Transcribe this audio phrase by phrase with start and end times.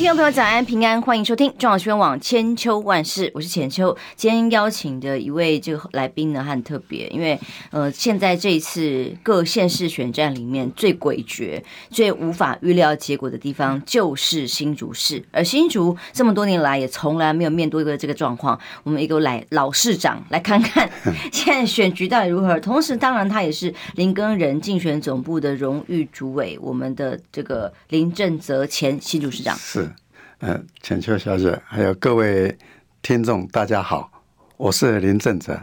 [0.00, 3.94] 听众朋友，早安平安，欢迎收听中央新闻网千秋万世，我是浅秋。
[4.16, 7.38] 今天邀请的一位这个来宾呢，很特别，因为
[7.70, 15.22] 呃，现在这一次各县市选战里面最诡谲、最无法预料结果的地方，就是新竹市。
[15.32, 18.58] 而新竹这么多年来也从来没有面对过这个状况。
[18.82, 20.90] 我们一个来老市长来看看
[21.30, 22.58] 现在选局到底如何。
[22.60, 29.54] 同时，当然他也是林根仁竞选总部的荣誉主委，我们的这个林正泽前新竹市长。
[29.58, 29.89] 是，
[30.40, 32.56] 呃，浅秋小姐，还有各位
[33.02, 34.10] 听众，大家好，
[34.56, 35.60] 我是林正哲。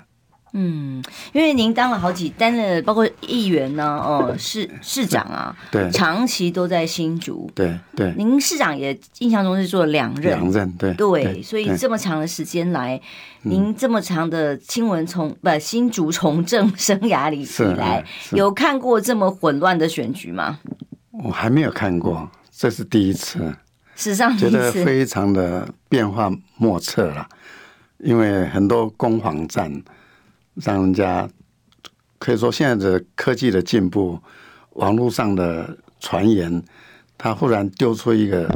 [0.53, 8.13] 嗯，因为您当了好几担了，包括议员呢，哦，市市长啊，对，长期都在新竹，对对。
[8.15, 13.01] 您市长也印象中是做两任，两任，对对，对，所以这么长的时间来，
[13.41, 20.59] 您这么长的新闻从不新竹从政 生涯里以来，有看过这么混乱的选举吗？
[21.23, 23.51] 我还没有看过，这是第一次。
[23.97, 27.27] 史上觉得非常的变化莫测了，
[27.97, 29.83] 因为很多攻防战，
[30.53, 31.27] 让人家
[32.19, 34.19] 可以说现在的科技的进步，
[34.73, 36.63] 网络上的传言，
[37.17, 38.47] 他忽然丢出一个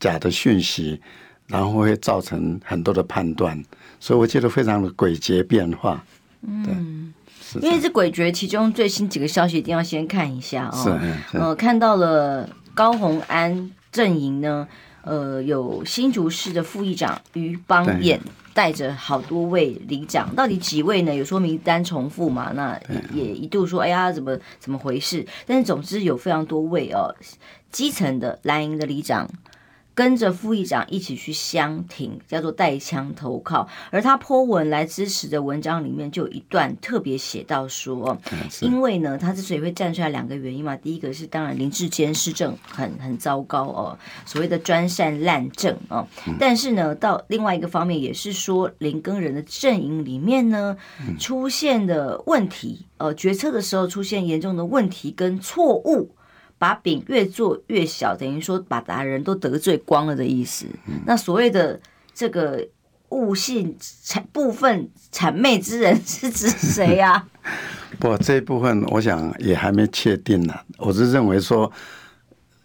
[0.00, 0.98] 假的讯息，
[1.46, 3.62] 然后会造成很多的判断，
[4.00, 6.02] 所以我觉得非常的诡谲变化。
[6.40, 7.12] 嗯，
[7.60, 10.82] 因为这诡谲，其中最新几个消息一定要先看一下哦。
[10.82, 13.70] 是，呃，看到了高洪安。
[13.92, 14.66] 阵营呢，
[15.02, 18.20] 呃，有新竹市的副议长于邦彦
[18.54, 21.14] 带着好多位里长，到底几位呢？
[21.14, 22.52] 有说名单重复嘛？
[22.54, 22.80] 那
[23.12, 25.26] 也一度说，哎呀，怎么怎么回事？
[25.46, 27.14] 但是总之有非常多位哦，
[27.70, 29.28] 基层的蓝营的里长。
[29.94, 33.68] 跟着副议长一起去相挺，叫做带枪投靠。
[33.90, 38.16] 而他 po 文来支持的文章里面，就有一段特别写到说，
[38.60, 40.74] 因为呢，他之所以会站出来，两个原因嘛。
[40.76, 46.06] 第一个是当然林志坚施政很很糟糕哦，所谓的专善滥政哦。
[46.38, 50.76] 但是呢，到另外一个方面也是说，林耕人的阵营里面呢，
[51.18, 56.10] 出现的问题，呃，决策的时候出现严重的问题跟错误。
[56.60, 60.66] 把饼越做越小，等于说把达人都得罪光了的意思。
[60.86, 61.80] 嗯、那所谓的
[62.12, 62.68] 这个
[63.08, 67.26] 悟性谄部分谄媚之人是指谁呀、啊？
[67.98, 70.54] 不，这一部分我想也还没确定呢。
[70.76, 71.72] 我是认为说，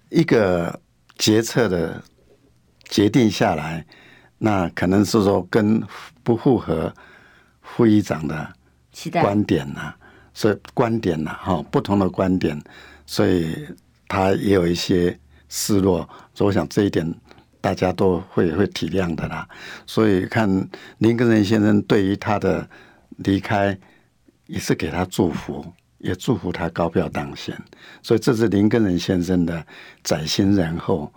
[0.09, 0.77] 一个
[1.17, 2.03] 决策的
[2.89, 3.85] 决定下来，
[4.39, 5.81] 那可能是说跟
[6.21, 6.93] 不符合
[7.61, 8.53] 副议长的
[9.21, 9.93] 观点呐，
[10.33, 12.61] 所以观点呐，哈，不同的观点，
[13.05, 13.55] 所以。
[14.07, 17.13] 他也有一些失落，所以我想这一点
[17.59, 19.47] 大家都会会体谅的啦。
[19.85, 20.47] 所以看
[20.99, 22.67] 林根仁先生对于他的
[23.17, 23.77] 离开，
[24.47, 25.65] 也是给他祝福，
[25.97, 27.57] 也祝福他高票当选。
[28.03, 29.65] 所以这是林根仁先生的
[30.03, 31.11] 宅心仁厚。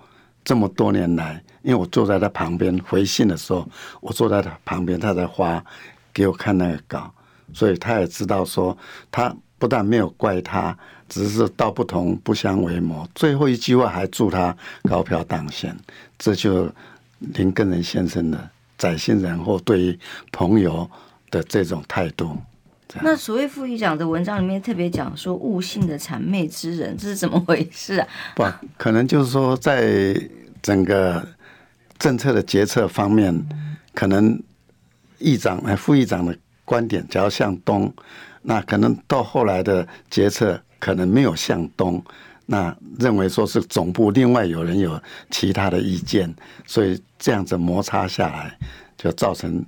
[0.44, 3.69] 这么多年来，因为我坐在他旁边回信的时候，
[4.00, 5.62] 我坐在他旁边，他在发
[6.12, 7.12] 给我看那个稿，
[7.53, 8.76] 所以他也知道说
[9.10, 9.34] 他。
[9.60, 10.78] 不但没有怪他，
[11.09, 13.07] 只是道不同不相为谋。
[13.15, 15.77] 最后一句话还祝他高票当选，
[16.19, 16.71] 这就
[17.19, 19.99] 林根仁先生的宅心仁厚对于
[20.31, 20.89] 朋友
[21.31, 22.37] 的这种态度。
[23.03, 28.09] 那所谓副议长的文章里面特别讲说悟性的谄媚之人，这是怎么回事啊？
[28.35, 28.45] 不，
[28.79, 30.19] 可能就是说在
[30.63, 31.27] 整个
[31.99, 33.47] 政策的决策方面，
[33.93, 34.43] 可能
[35.19, 37.93] 议长哎副议长的观点只要向东。
[38.41, 42.03] 那可能到后来的决策可能没有向东，
[42.47, 45.00] 那认为说是总部另外有人有
[45.31, 46.33] 其他的意见，
[46.66, 48.59] 所以这样子摩擦下来，
[48.97, 49.65] 就造成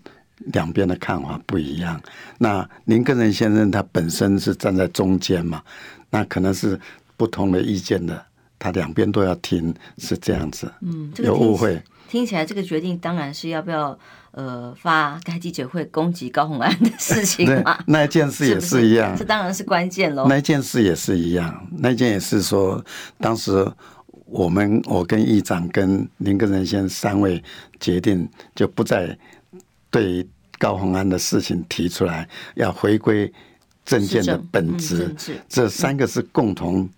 [0.53, 2.01] 两边的看法不一样。
[2.39, 5.63] 那林根仁先生他本身是站在中间嘛，
[6.11, 6.79] 那可能是
[7.17, 8.25] 不同的意见的，
[8.59, 10.73] 他两边都要听，是这样子。
[10.81, 11.83] 嗯，有误会。
[12.09, 13.99] 听起来这个决定当然是要不要。
[14.33, 20.27] 呃，发开记者会攻击高红安的事情嘛，那一件事也是一样，这当然是关键喽。
[20.29, 22.81] 那一件事也是一样，那一件也是说，
[23.19, 23.69] 当时
[24.27, 27.43] 我们我跟议长跟林根仁先生三位
[27.81, 29.19] 决定，就不再
[29.91, 30.25] 对
[30.59, 33.33] 高红安的事情提出来，要回归
[33.85, 35.13] 政见的本质。
[35.49, 36.89] 这三个是共同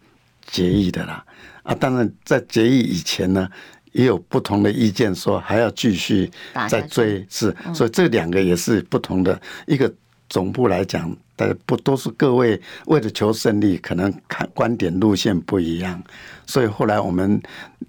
[0.46, 1.24] 决议的啦。
[1.62, 3.48] 啊，当然在决议以前呢。
[3.92, 6.30] 也有不同的意见，说还要继续
[6.68, 9.40] 再追，是，所以这两个也是不同的。
[9.66, 9.92] 一个
[10.28, 16.02] 总部来讲，大家不都是各位为了求胜利，可能看观点路线不一样，
[16.46, 17.40] 所以后来我们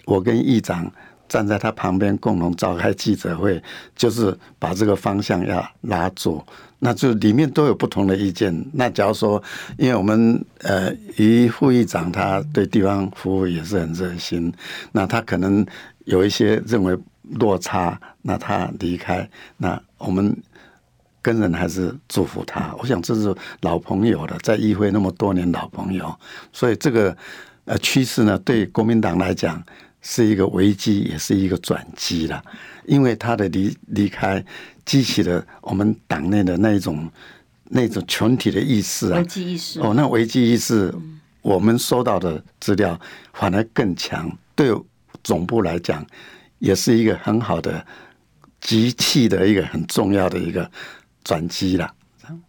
[0.06, 0.92] 我跟议长
[1.30, 3.62] 站在他旁边共同召开记者会，
[3.96, 6.44] 就是把这个方向要拉住。
[6.86, 8.54] 那就里面都有不同的意见。
[8.74, 9.42] 那假如说，
[9.78, 14.54] 因为我们呃，于副议长他对地方服务也是很热心，
[14.92, 15.66] 那他可能
[16.06, 16.98] 有一些认为
[17.40, 20.36] 落差，那他离开，那我们
[21.22, 22.76] 跟人还是祝福他。
[22.80, 26.14] 我想这是老朋友了，在议会那么多年老朋友，
[26.52, 27.16] 所以这个
[27.66, 29.64] 呃趋势呢，对国民党来讲
[30.02, 32.44] 是一个危机，也是一个转机了。
[32.86, 34.44] 因为他的离离开，
[34.84, 37.10] 激起了我们党内的那一种
[37.70, 40.94] 那种群体的意识啊，危机意识哦，那危机意识，
[41.42, 43.00] 我们收到的资料
[43.32, 44.76] 反而更强，对
[45.24, 46.06] 总部来讲，
[46.60, 47.86] 也是一个很好的
[48.62, 50.70] 集气的一个很重要的一个
[51.24, 51.94] 转机了。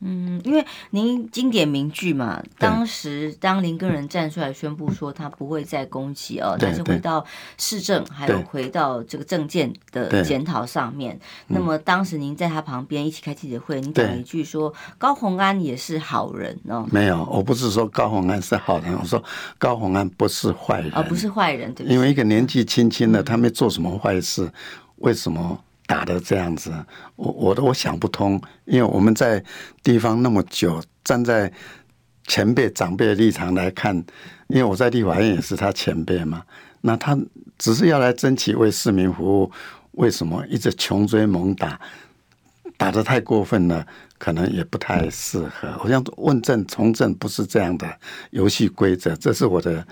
[0.00, 7.24] 嗯，因为您经典名句嘛，当时当林根人站出来宣布说他不会再攻击哦，但是回到
[7.58, 11.18] 市政，还有回到这个政见的检讨上面。
[11.48, 16.86] 那么当时您在他旁边一起开记者会，您讲了一句说高虹安也是好人哦。
[16.90, 19.22] 没有，我不是说高虹安是好人，我说
[19.58, 21.86] 高虹安不是坏人，而不是坏人，对。
[21.86, 24.50] 因为一个年纪轻轻的，他没做什么坏事，
[24.96, 25.58] 为什么？
[25.86, 26.72] 打的这样子，
[27.16, 29.42] 我我都我想不通，因为我们在
[29.82, 31.52] 地方那么久，站在
[32.26, 33.94] 前辈长辈的立场来看，
[34.48, 36.42] 因为我在立法院也是他前辈嘛，
[36.80, 37.18] 那他
[37.58, 39.52] 只是要来争取为市民服务，
[39.92, 41.78] 为什么一直穷追猛打，
[42.78, 45.68] 打得太过分了，可能也不太适合。
[45.82, 47.86] 我想问政从政不是这样的
[48.30, 49.86] 游戏规则，这是我的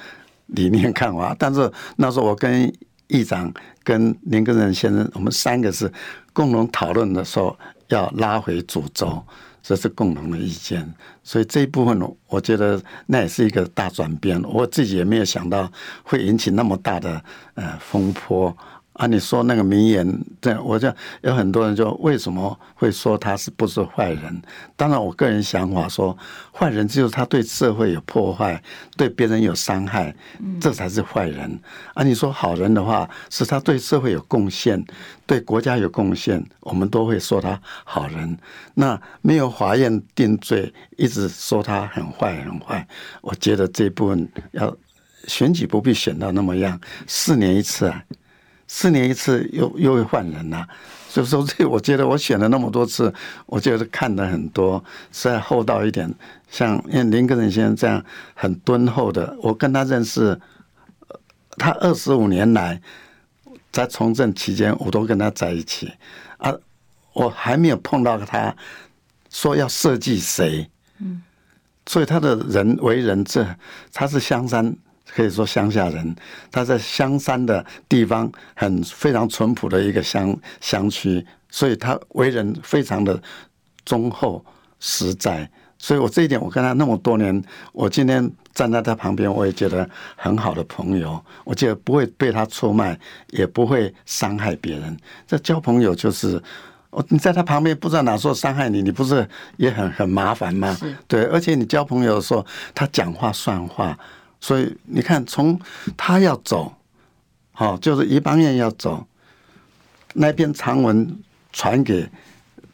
[0.46, 1.36] 理念 看法。
[1.38, 2.72] 但是那时候我跟。
[3.12, 3.52] 议长
[3.84, 5.92] 跟林根仁先生，我们三个是
[6.32, 7.56] 共同讨论的时候，
[7.88, 9.22] 要拉回主轴，
[9.62, 10.92] 这是共同的意见。
[11.22, 14.42] 所以这一部分，我觉得那也是一个大转变。
[14.42, 15.70] 我自己也没有想到
[16.02, 17.22] 会引起那么大的
[17.54, 18.56] 呃风波。
[19.02, 20.88] 啊，你说那个名言，对，我就
[21.22, 24.42] 有很多人就为什么会说他是不是坏人？
[24.76, 26.16] 当然，我个人想法说，
[26.56, 28.62] 坏人就是他对社会有破坏，
[28.96, 30.14] 对别人有伤害，
[30.60, 31.58] 这才是坏人。
[31.94, 34.80] 啊，你说好人的话，是他对社会有贡献，
[35.26, 38.38] 对国家有贡献，我们都会说他好人。
[38.74, 42.86] 那没有法院定罪，一直说他很坏很坏，
[43.20, 44.72] 我觉得这部分要
[45.26, 48.00] 选举不必选到那么样，四年一次啊。
[48.66, 50.68] 四年一次又又会换人呐、啊，
[51.08, 53.12] 所以说这我觉得我选了那么多次，
[53.44, 54.82] 我觉得看的很多，
[55.12, 56.12] 实在厚道一点。
[56.48, 58.02] 像因为林耕仁先生这样
[58.34, 60.38] 很敦厚的，我跟他认识，
[61.58, 62.80] 他二十五年来
[63.70, 65.92] 在从政期间，我都跟他在一起
[66.38, 66.54] 啊，
[67.12, 68.54] 我还没有碰到他
[69.28, 71.22] 说要设计谁，嗯，
[71.86, 73.46] 所以他的人为人这
[73.92, 74.74] 他是香山。
[75.14, 76.16] 可以说乡下人，
[76.50, 83.20] 他在香山的地方很非常淳朴的一个乡乡区，所以他为人非常的
[83.84, 84.44] 忠厚
[84.80, 85.48] 实在。
[85.78, 87.42] 所以我这一点，我跟他那么多年，
[87.72, 91.20] 我今天站在他旁边，我也觉得很好的朋友。
[91.42, 92.96] 我觉得不会被他出卖，
[93.30, 94.96] 也不会伤害别人。
[95.26, 96.40] 这交朋友就是，
[97.08, 100.78] 你在他旁边，不知道哪时候伤害你，你不是也很很麻烦吗？
[101.08, 103.98] 对，而且你交朋友的时候，他讲话算话。
[104.42, 105.56] 所以你看，从
[105.96, 106.74] 他要走，
[107.52, 109.06] 好，就是一邦彦要走，
[110.14, 111.16] 那篇长文
[111.52, 112.10] 传给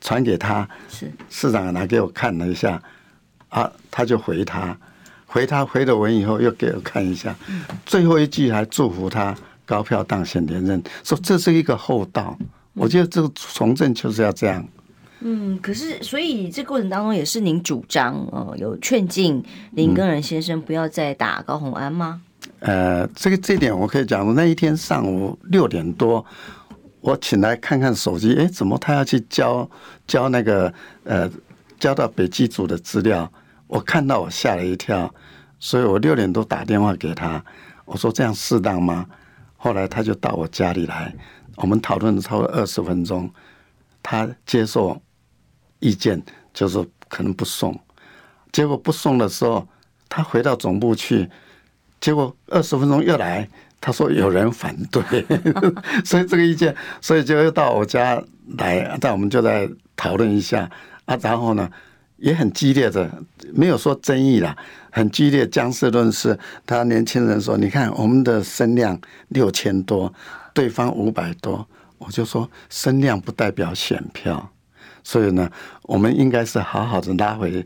[0.00, 2.82] 传给他，是市长拿给我看了一下，
[3.50, 4.74] 啊，他就回他，
[5.26, 7.36] 回他回了文以后又给我看一下，
[7.84, 12.34] 最后一句还祝福他高票当选连任，说这是一个厚道，
[12.72, 14.66] 我觉得这个从政就是要这样。
[15.20, 22.22] 嗯，可是所以这过程当中也是您主张哦，有劝进林根仁先生不要再打高虹安吗？
[22.60, 26.24] 呃，这个这点我可以讲，那一天上午六点多，
[27.00, 29.68] 我起来看看手机，哎，怎么他要去交
[30.06, 30.72] 交那个
[31.02, 31.28] 呃
[31.80, 33.30] 交到北基组的资料？
[33.66, 35.12] 我看到我吓了一跳，
[35.58, 37.44] 所以我六点多打电话给他，
[37.84, 39.04] 我说这样适当吗？
[39.56, 41.12] 后来他就到我家里来，
[41.56, 43.28] 我们讨论了超过二十分钟，
[44.00, 45.00] 他接受。
[45.80, 47.78] 意见就是可能不送，
[48.52, 49.66] 结果不送的时候，
[50.08, 51.28] 他回到总部去，
[52.00, 53.48] 结果二十分钟又来，
[53.80, 55.02] 他说有人反对，
[56.04, 58.22] 所以这个意见，所以就又到我家
[58.56, 60.70] 来，但我们就在讨论一下
[61.04, 61.70] 啊，然后呢
[62.16, 63.08] 也很激烈的，
[63.54, 64.56] 没有说争议啦，
[64.90, 66.36] 很激烈，将事论事。
[66.66, 70.12] 他年轻人说：“你看我们的声量六千多，
[70.52, 71.64] 对方五百多。”
[71.98, 74.50] 我就说：“声量不代表选票。”
[75.08, 75.50] 所以呢，
[75.84, 77.64] 我们应该是好好的拉回，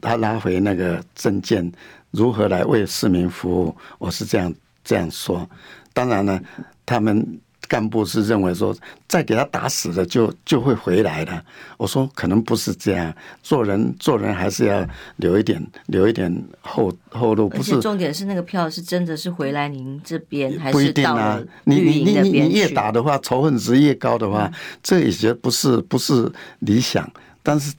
[0.00, 1.70] 他拉回那个证件，
[2.10, 3.76] 如何来为市民服务？
[3.98, 4.52] 我是这样
[4.82, 5.48] 这样说。
[5.92, 6.40] 当然呢，
[6.84, 8.76] 他们干部是认为说，
[9.08, 11.44] 再给他打死了就就会回来的。
[11.76, 17.48] 我说可能不是这样，做人做人还是要留一点留一点后后路。
[17.48, 21.40] 不是重点是那个票是真的是回来您这边，还不一定啊。
[21.64, 24.50] 你你你你你越打的话，仇恨值越高的话，
[24.82, 26.30] 这也觉得不是不是
[26.60, 27.10] 理想。
[27.42, 27.72] 但是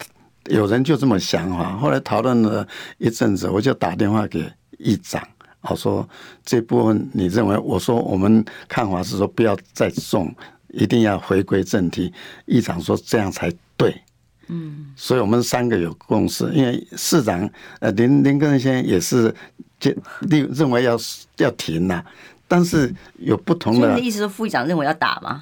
[0.46, 1.78] 有人就这么想哈。
[1.78, 5.22] 后来讨论了一阵子，我就打电话给议长。
[5.70, 6.08] 我说
[6.44, 7.58] 这部分你认为？
[7.58, 10.34] 我说我们看法是说不要再送，
[10.70, 12.14] 一定要回归正题。
[12.46, 14.02] 议长说这样才对，
[14.48, 16.50] 嗯，所以我们三个有共识。
[16.54, 19.34] 因为市长呃林林根先生也是
[19.80, 19.92] 就
[20.30, 20.98] 认认为要
[21.38, 22.04] 要停呐，
[22.48, 23.90] 但是有不同的。
[23.90, 25.42] 你的意思是副议长认为要打吗？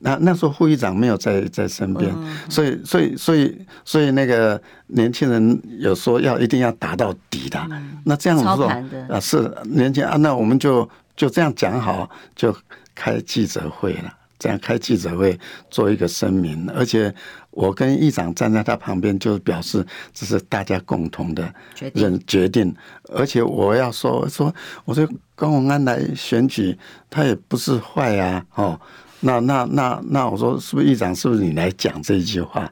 [0.00, 2.14] 那那时候副议长没有在在身边，
[2.50, 7.58] 所以所以所以所以那个年轻人有说要一定要打到底的，
[8.04, 8.66] 那这样子说
[9.08, 12.54] 啊是年轻啊，那我们就就这样讲好，就
[12.94, 15.38] 开记者会了，这样开记者会
[15.70, 17.12] 做一个声明，而且
[17.50, 21.50] 我跟议长站在他旁边，就表示这是大家共同的
[21.94, 22.74] 人决定，
[23.14, 28.78] 而且我要说说，我说高虹安来选举，他也不是坏啊，哦。
[29.20, 31.14] 那那那那我说是不是议长？
[31.14, 32.70] 是不是你来讲这一句话？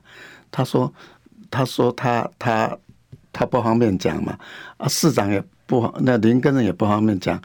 [0.51, 0.93] 他说，
[1.51, 2.77] 他说他他
[3.33, 4.39] 他不方便讲嘛。
[4.79, 7.41] 啊，市长也不，那林根人也不方便讲。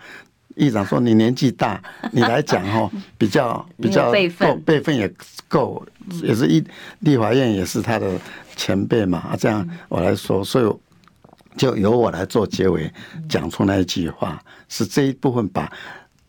[0.56, 1.82] 议长说你年纪大，
[2.12, 5.12] 你来讲哦，比较 比较够辈分也
[5.48, 5.86] 够，
[6.22, 6.64] 也是一
[7.00, 8.18] 立法院也是他的
[8.56, 9.18] 前辈嘛。
[9.18, 12.90] 啊，这样我来说，所以就由我来做结尾，
[13.28, 15.70] 讲出那一句话，是这一部分把。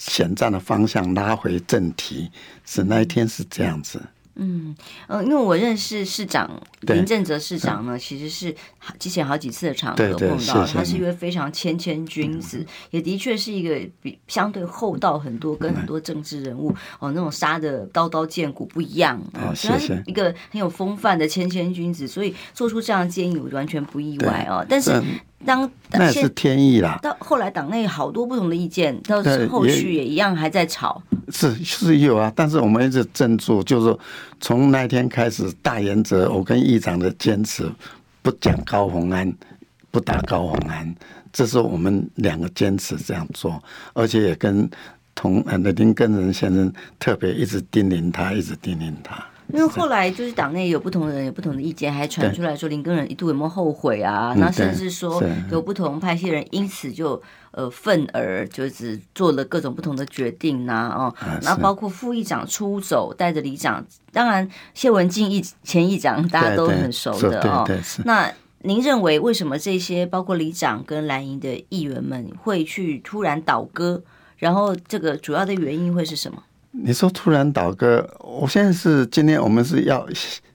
[0.07, 2.31] 前站的方向拉回正题，
[2.65, 4.01] 是那一天是这样子。
[4.37, 4.75] 嗯，
[5.07, 6.51] 呃，因为我认识市长
[6.81, 8.55] 林正泽市长呢，其实是
[8.99, 24.65] 之前好几次的场合碰到，他是一位非常谦谦君子，也的确是一个比相对厚道很多，跟很多政治人物哦那种杀的刀刀见骨不一样啊，所以他是一个很有风范的谦谦君子，所以做出这样的建议，我完全不意外哦。
[24.69, 25.03] 但是。
[25.47, 26.99] 当那是天意啦。
[27.03, 31.03] 到后来党内好多不同的意见，到后续也一样还在吵。
[31.29, 33.95] 是是有啊，但是我们一直镇住，就是
[34.41, 37.71] 从那天开始，大原则，我跟议长的坚持，
[38.23, 39.33] 不讲高红安，
[39.91, 40.95] 不打高红安，
[41.33, 43.63] 这是我们两个坚持这样做，
[43.93, 44.69] 而且也跟
[45.15, 49.25] 同呃林根仁先生特别一直叮咛他，一直叮咛他。
[49.55, 54.35] 因为后来就是党内有不同的人有不同的意见，还传出来说林耕仁一度有没有后悔啊？
[54.37, 57.21] 那甚至说有不同派系的人因此就
[57.53, 67.65] 呃愤而就是做了各种不同的决定呐哦，那包括副议长出走带着里长，当然谢文静一前议长大家都很熟的哦。
[68.05, 68.33] 那
[68.63, 74.03] 您认为为什么这些包括里长跟蓝营的议员们会去突然倒戈？
[74.37, 76.43] 然后这个主要的原因会是什么？
[76.77, 80.05] 你说突然倒戈，我现在是今天我们是要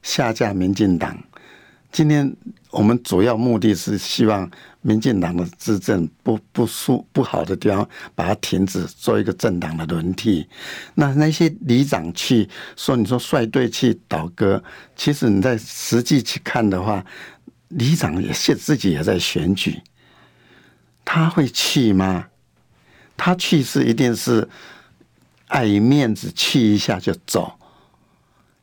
[0.04, 1.18] 下架民进党。
[1.94, 2.36] 今天
[2.72, 4.50] 我们主要目的是希望
[4.82, 10.46] 民进党的执政不不舒不好的地方，把它停止，做一个政党的轮替。
[10.94, 14.62] 那那些里长去说，你说率队去倒戈，
[14.98, 17.04] 其实你在实际去看的话，
[17.70, 19.82] 里长也现自己也在选举，
[21.06, 22.28] 他会去吗？
[23.16, 24.50] 他去是一定是。
[25.50, 27.52] 碍于面子，去一下就走，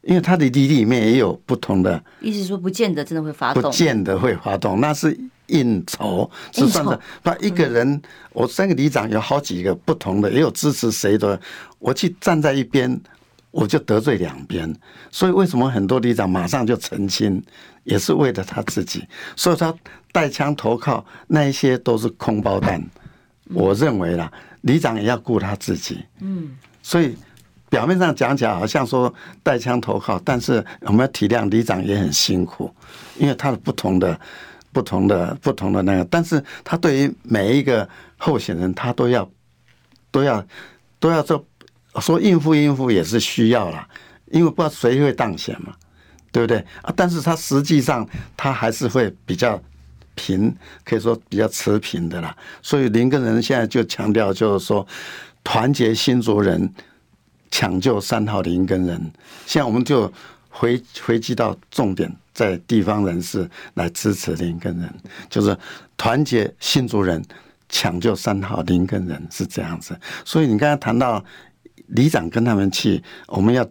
[0.02, 5.16] 因为他的里里面也有不同的意思，说不见得真的会发动，不见得会发动，那是
[5.46, 6.98] 应酬，是算的。
[7.22, 8.00] 那一个人，
[8.32, 11.38] 我三个里长有好几个不同的，也有支持谁的，
[11.78, 13.00] 我去站在一边，
[13.50, 14.72] 我就得罪两边。
[15.10, 17.42] 所以为什么很多里长马上就澄清，
[17.82, 19.04] 也是为了他自己。
[19.34, 19.74] 所以他
[20.12, 22.80] 带枪投靠那一些都是空包弹。
[23.52, 26.04] 我认为啦，里长也要顾他自己。
[26.20, 26.56] 嗯。
[26.86, 27.16] 所以
[27.68, 29.12] 表面上讲起来好像说
[29.42, 32.72] 带枪投靠，但是我们要体谅里长也很辛苦，
[33.18, 34.16] 因为他的不同的、
[34.72, 39.28] 不同的、不同的那个，但是他对于每一个候选人，他都要、
[40.12, 40.46] 都要、
[41.00, 41.44] 都要做
[42.00, 43.88] 说应付应付也是需要啦，
[44.30, 45.74] 因为不知道谁会当选嘛，
[46.30, 46.94] 对不对啊？
[46.94, 49.60] 但是他实际上他还是会比较
[50.14, 52.36] 平，可以说比较持平的啦。
[52.62, 54.86] 所以林根仁现在就强调就是说。
[55.46, 56.68] 团结新竹人，
[57.52, 59.00] 抢救三号林根人。
[59.46, 60.12] 现在我们就
[60.48, 64.92] 回回击到重点，在地方人士来支持林根人，
[65.30, 65.56] 就是
[65.96, 67.24] 团结新竹人，
[67.68, 69.96] 抢救三号林根人是这样子。
[70.24, 71.24] 所以你刚才谈到
[71.90, 73.64] 里长跟他们去，我们要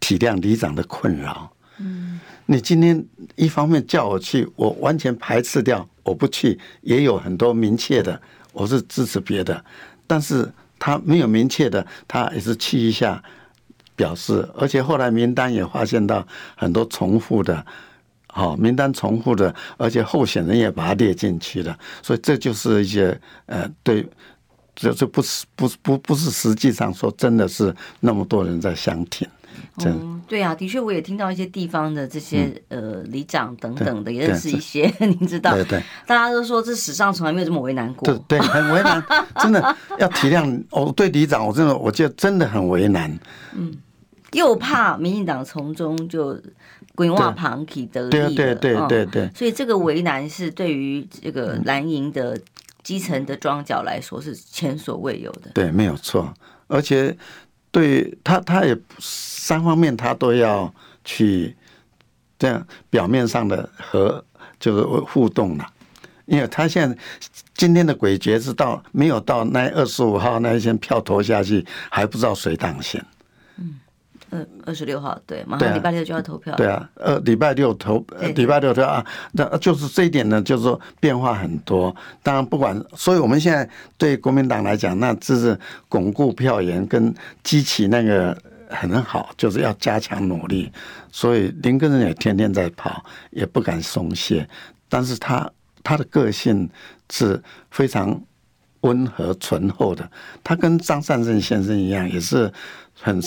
[0.00, 1.50] 体谅里长的困扰。
[1.78, 3.02] 嗯，你今天
[3.36, 8.20] 一方面叫我去，我完全排斥掉，我不去，也有很多明确的，
[8.52, 9.64] 我是支持别的，
[10.06, 10.46] 但是。
[10.82, 13.22] 他没有明确的，他也是去一下，
[13.94, 17.64] 表示，而且后来名单也发现到很多重复的，
[18.26, 24.04] 好名单重复的，而且候选人也把它列进去了，所以这就是一些呃对。
[24.74, 29.28] 这这不是不不不是实际上说真的是那么多人在相挺，
[29.84, 39.04] 嗯，对啊，的确我也听到一些地方的这些、嗯、呃里长等等的，也认识一些， 您知道，对对，大家都说这史上从来没有这么为难过，对对，很为难，
[39.40, 40.62] 真的要体谅。
[40.70, 43.18] 我对里长，我真的我觉得真的很为难，
[43.54, 43.72] 嗯，
[44.32, 46.40] 又怕民进党从中就
[46.94, 52.38] 滚瓦旁起得利，对对对对对，所以这个为难是对于这个蓝营的。
[52.84, 56.34] 基层的庄脚来说是前所未有的，对，没有错。
[56.66, 57.16] 而且
[57.72, 60.72] 对他，他也三方面他都要
[61.04, 61.56] 去
[62.38, 64.24] 这样表面上的和
[64.60, 65.66] 就是互动了，
[66.26, 66.96] 因为他现在
[67.54, 73.04] 今天的诡谲是到没有到那二十五号那一天票投下去，还不知道谁当选。
[74.34, 76.56] 嗯，二十六号对，马上礼拜六就要投票。
[76.56, 78.02] 对啊，呃，礼拜六投，
[78.34, 81.94] 礼拜六投啊，那就是这一点呢，就是说变化很多。
[82.22, 88.34] 当然，不管，所以我们现在对国民党来讲，那这是巩固票源跟激起那个
[88.70, 90.72] 很好，就是要加强努力。
[91.10, 94.48] 所以林根人也天天在跑，也不敢松懈。
[94.88, 95.50] 但是他
[95.82, 96.66] 他的个性
[97.10, 97.38] 是
[97.70, 98.18] 非常
[98.82, 100.08] 温和醇厚的，
[100.44, 102.52] 他跟张善政先生一样，也是。
[102.94, 103.20] 很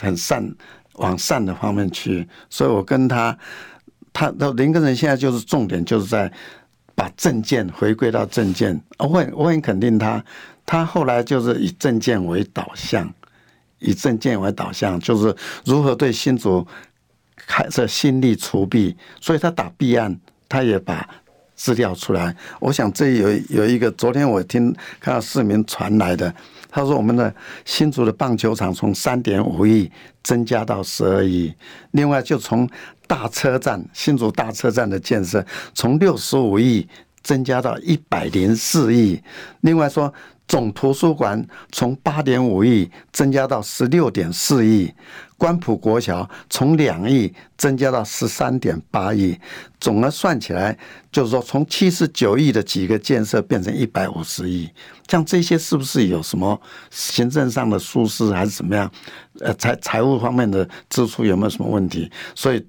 [0.00, 0.52] 很善
[0.94, 3.38] 往善的方面去，所以我跟他，
[4.12, 6.32] 他林根仁现在就是重点，就是在
[6.96, 8.82] 把政见回归到政见。
[8.98, 10.24] 我很我很肯定他，
[10.66, 13.08] 他后来就是以政见为导向，
[13.78, 16.66] 以政见为导向，就是如何对新竹
[17.36, 18.96] 开设新力除弊。
[19.20, 21.08] 所以他打弊案，他也把
[21.60, 22.34] 资料出来。
[22.58, 26.34] 我想这有有一个，昨天我听看到市民传来的。
[26.70, 27.34] 他说：“我们的
[27.66, 29.90] 新竹的棒球场从三点五亿
[30.22, 31.52] 增加到十二亿，
[31.90, 32.66] 另外就从
[33.06, 35.44] 大车站新竹大车站的建设
[35.74, 36.88] 从六十五亿
[37.22, 39.22] 增加到一百零四亿，
[39.60, 40.10] 另外说。”
[40.50, 44.92] 总图书馆从八点五亿增加到十六点四亿，
[45.40, 49.34] 关埔国小从两亿增加到十三点八亿，
[49.80, 50.76] 总额算起来
[51.10, 54.68] 就是说从七十九亿的几个建设变成一百五十亿，
[55.08, 58.92] 像这些是不是有什么行政上的疏失还是怎么样？
[59.38, 62.10] 呃，财财务方面的支出有没有什么问题？
[62.34, 62.62] 所以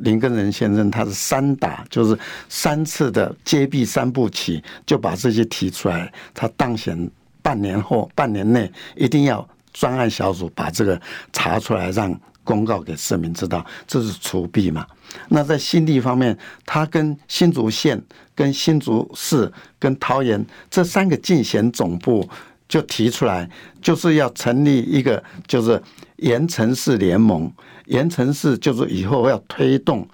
[0.00, 7.08] 林根仁先生他是三打，就是三次的揭弊三部曲，就把这些提出来，他当选。
[7.40, 11.00] 半年后，半年内一定要专案小组把这个
[11.32, 14.86] 查出来，让公告给市民知道，这是除弊嘛。
[15.28, 18.02] 那在新地方面，他跟新竹县、
[18.34, 22.28] 跟新竹市、跟桃园这三个竞选总部
[22.68, 23.48] 就提出来，
[23.82, 25.82] 就是要成立一个，就是
[26.16, 27.52] 盐城市联盟。
[27.86, 30.06] 盐城市就是以后要推动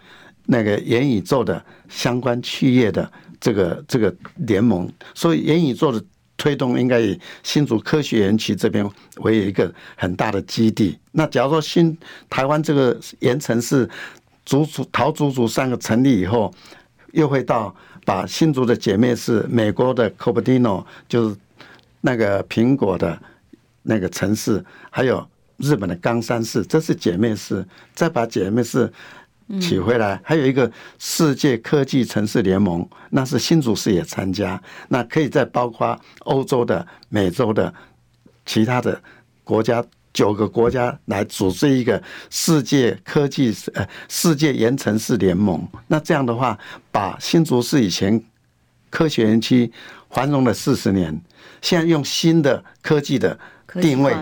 [0.47, 6.05] 那个元宇宙的相关企业的这个这个联盟，所以元宇宙的。
[6.37, 10.99] 推动应该以新竹科学园区这边为一个很大的基地。
[11.13, 11.97] 那假如说新
[12.29, 13.89] 台湾这个盐城市
[14.45, 16.53] 竹竹桃竹竹三个成立以后，
[17.13, 21.37] 又会到把新竹的姐妹市美国的 Cupertino 就是
[22.01, 23.19] 那个苹果的
[23.83, 25.27] 那个城市，还有
[25.59, 28.93] 日本的冈山市，这是姐妹市，再把姐妹市。
[29.61, 37.73] 取回来，还有一个世界科技城市联盟，那是新竹市也参加，那可以再包括欧洲的、美洲的
[38.47, 39.01] 其他的
[39.43, 45.67] 国家九个国家来组织一个世界科技呃世界盐城市联盟。
[45.89, 46.59] 那这样的话，
[46.91, 48.23] 把新竹市以前
[48.89, 49.71] 科学园区
[50.09, 51.21] 繁荣了四十年，
[51.61, 53.39] 现在用新的科技的
[53.81, 54.15] 定位，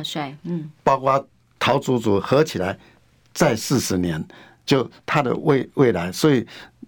[0.43, 1.25] 嗯，包括
[1.59, 2.77] 陶竹竹合起来
[3.33, 4.25] 再四十年。
[4.64, 6.46] 就他的未未来，所以，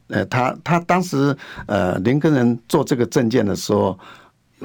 [0.08, 3.98] 呃，他他当时呃林根人做这个证件的时候，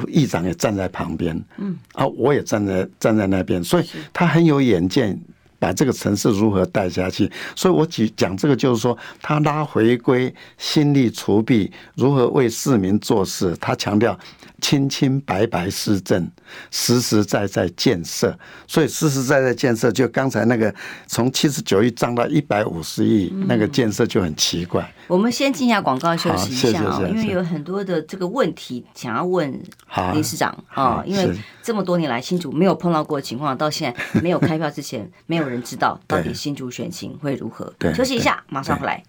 [0.07, 5.19] 议长也站在旁边，嗯，啊，我也站在站在那边，所以他很有远见，
[5.57, 7.29] 把这个城市如何带下去。
[7.55, 14.17] 所以我举讲这个就是说，他拉回归心力除弊，如何为市民做事，他强调。
[14.59, 16.29] 清清白白施政，
[16.71, 20.73] 实实在在建设，所以实实在在建设，就刚才那个
[21.07, 24.81] 从七十九亿涨到一百五十亿，那个建设就很奇怪。
[24.83, 29.51] 嗯、我们先进一下广告休息一下啊，因为有很多的这个问题想要问
[30.13, 37.73] 林市长啊，因为这么多年来新竹没有碰到过的情况，到现在没有开票之前，没有人知道到底 新竹选情会如何。
[37.95, 39.03] 休息一下，马上回来。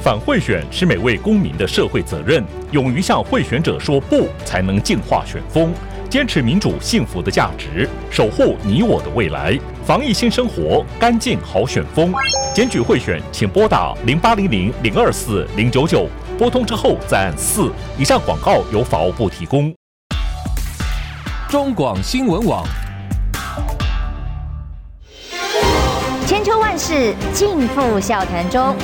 [0.00, 5.72] 反贿选是每位公民的社会责任，勇于向贿选者说不，才能净化选风。
[6.08, 9.58] 坚持民主幸福的价值，守护你我的未来。
[9.84, 12.12] 防疫新生活，干净好选风。
[12.54, 17.72] 检举贿选，请拨打零八零零零二四零九九，拨通之后再按四。
[17.98, 19.74] 以上广告由法务部提供。
[21.48, 22.62] 中广新闻网。
[26.26, 28.74] 千秋万世尽付笑谈中。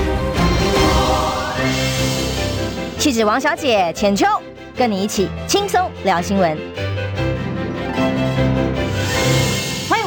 [2.98, 4.26] 气质王小姐浅秋，
[4.76, 6.87] 跟你一起轻松聊新闻。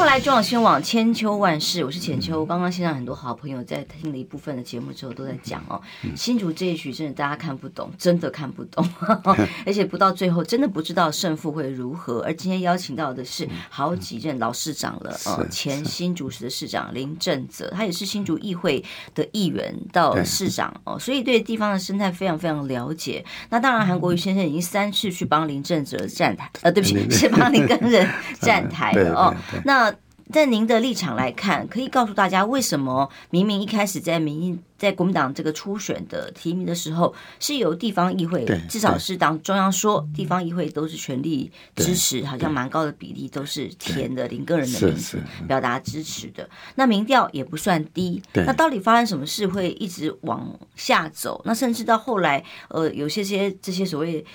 [0.02, 2.44] 后来中广新闻网千秋万世，我是浅秋。
[2.44, 5.80] 刚刚现场很多好朋友在听了一部分的节目之后，都在讲哦，
[6.16, 8.84] 新竹这一局真的大家看不懂，真的看不懂，
[9.64, 12.22] 而且不到最后真的不知道胜负会如何。
[12.22, 18.84] 而今天邀请到的是好几任老市长了，哦，前新竹市的市长林正泽，他也是新竹议会
[19.14, 23.24] 的议员到市长哦，所以对地方的生态非常非常了解。
[23.52, 28.10] 那当然，韩国瑜先生已经三次去帮林正泽站台，呃，对不起，是帮林根仁
[28.42, 29.36] 站台了哦。
[29.64, 29.91] 那
[30.32, 46.50] 在您的立场来看，可以告诉大家为什么明明一开始在民意在国民党这个初选的提名的时候，是由地方议会，至少是当中央说地方议会都是全力支持，好像蛮高的比例都是填的林个人的名字表达支持的。
[46.76, 51.42] 那民调也不算低，那到底发生什么事会一直往下走？
[51.44, 54.26] 那甚至到后来，呃，有些些这些所谓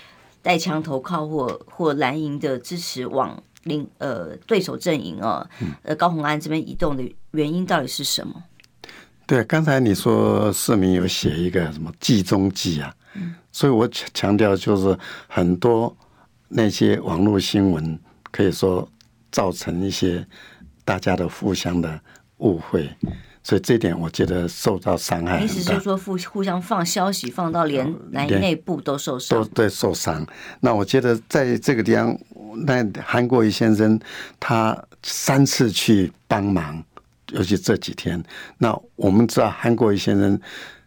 [0.43, 3.43] 带枪投靠或或蓝营的支持往。
[3.67, 5.47] 另呃，对手阵营哦，
[5.83, 8.43] 呃，高鸿安这边移动的原因到底是什么？
[9.27, 14.99] 对，刚才你说市民有写一个什么计中计啊，嗯所以我强强调就是
[15.29, 15.95] 很多
[16.49, 17.99] 那些网络新闻
[18.31, 18.89] 可以说
[19.33, 20.27] 造成一些
[20.85, 22.01] 大家的互相的
[22.39, 22.89] 误会。
[23.43, 25.41] 所以这点我觉得受到伤害。
[25.41, 30.27] 意思是说，互互相放消息，放到连内内部都受伤，都对受伤。
[30.59, 32.19] 那我觉得在这个地方，
[32.65, 33.99] 那韩国瑜先生
[34.41, 36.83] 他三次去帮忙，
[37.33, 38.23] 尤其这几天。
[38.59, 40.39] 那我们知道韩国瑜先生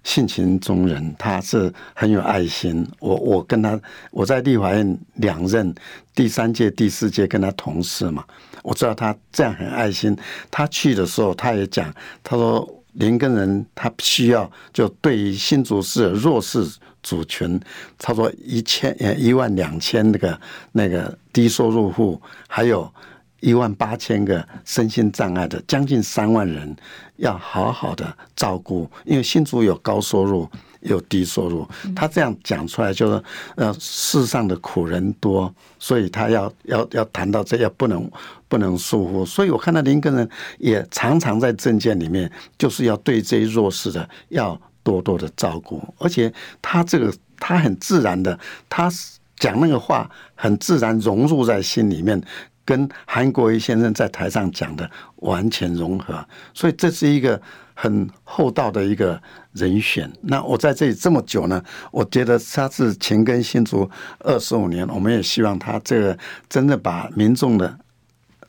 [0.04, 2.88] 性情中人，他是很有爱心。
[3.00, 3.80] 我我跟他
[4.12, 5.74] 我在立法院两任，
[6.16, 8.24] 第三届、第四届跟他同事嘛。
[8.64, 10.18] 我知道他这样很爱心。
[10.50, 16.66] 他去的时候，他也讲，他说林根人他需要就对于新竹市弱势
[17.02, 17.60] 族群，
[17.98, 22.92] 差不多一千呃一万两千那个那个低收入户，还有
[23.40, 26.76] 一万八千个身心障碍的，将近三万人，
[27.18, 30.50] 要好好的照顾，因为新竹有高收入。
[30.82, 33.24] 有低收入，他这样讲出来就是，
[33.58, 38.10] 呃，世上的苦人多，所以他要要要谈到这要不能
[38.48, 48.38] 不能疏忽，所以我看到林根人也常常在政见里面，就是要对这些弱势的要多多的照顾，而且他这个他很自然的，
[48.68, 48.90] 他
[49.38, 52.22] 讲那个话很自然融入在心里面，
[52.66, 57.42] 跟韩国瑜先生在台上讲的完全融合，所以这是一个。
[57.82, 59.18] 很厚道的一个
[59.54, 60.12] 人选。
[60.24, 61.64] 那我在这里这么久呢，
[61.94, 63.90] 我觉得他是勤耕新竹
[64.20, 67.80] 二十五年，我们也希望他这个真的把民众的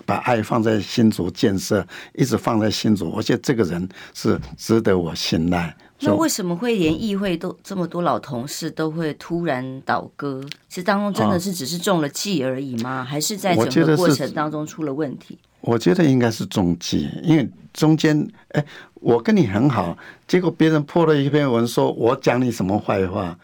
[0.04, 3.08] 把爱放在新竹建设，一直放在新竹。
[3.08, 5.76] 我觉得这个人是值得我信赖。
[6.00, 10.42] 那为什么会连议会都这么多老同事都会突然倒戈？
[10.68, 13.04] 其实当中真的是只是中了计而已吗？
[13.04, 15.38] 还是在整个过程当中出了问题？
[15.60, 18.64] 我觉得应该是中计，因为中间哎。
[19.02, 19.96] 我跟你很好，
[20.28, 23.34] 结果别人破了一篇文，说我讲你什么坏话，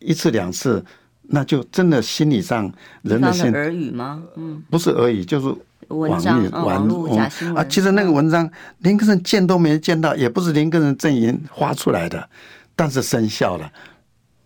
[0.00, 0.84] 一次两次，
[1.28, 2.68] 那就真的心理上
[3.02, 4.20] 人的心耳语吗？
[4.34, 5.54] 嗯，不是耳语，就是
[5.90, 7.66] 网络网络假新闻啊。
[7.68, 12.28] 其实那个文章林耕仁见都没见到，也不是林耕仁阵营发出来的，
[12.74, 13.70] 但是生效了，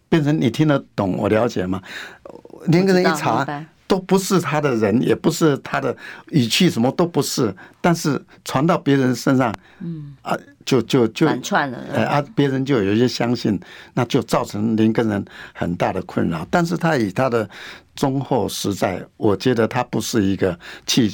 [0.09, 1.81] 变成你听得懂我了解吗？
[2.67, 3.65] 林耕仁一查。
[3.87, 5.95] 都不是他的人，也不是他的
[6.31, 7.55] 语气，什么都不是。
[7.83, 13.61] 但是传到别人身上，嗯啊，就就就反串了，哎啊，别人就有一些相信，
[13.93, 16.47] 那就造成林根仁很大的困扰。
[16.51, 17.49] 但是他以他的。
[17.95, 21.13] 忠厚实在，我觉得他不是一个去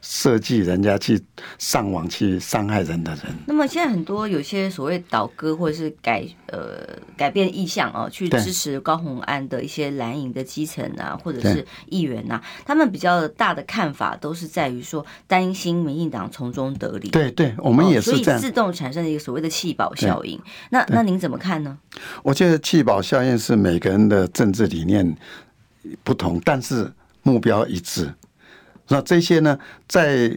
[0.00, 1.20] 设计人家去
[1.58, 3.22] 上网去伤害人的人。
[3.46, 17.10] 那么现在很多有些所谓倒戈或者是改呃改变意向哦，去支持高虹安的一些蓝营的基层啊，或者是议员呐、啊，他们比较大的看法都是在于说担心民进党从中得利。
[17.10, 20.40] 对对，我们也是这样，所以自动产生了一个所谓的弃保效应。
[20.70, 21.78] 那那您怎么看呢？
[22.22, 25.16] 我觉得弃保效应是每个人的政治理念。
[26.02, 26.90] 不同，但是
[27.22, 28.12] 目标一致。
[28.88, 30.30] 那这些呢，在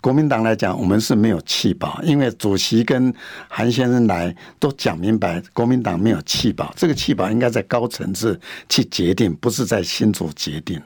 [0.00, 3.12] 国民党来讲，我们是没有弃保，因为主席跟
[3.48, 6.72] 韩先生来都讲明白，国民党没有弃保。
[6.76, 10.80] 这个弃保应该在高层次去决定，不是在新竹决定。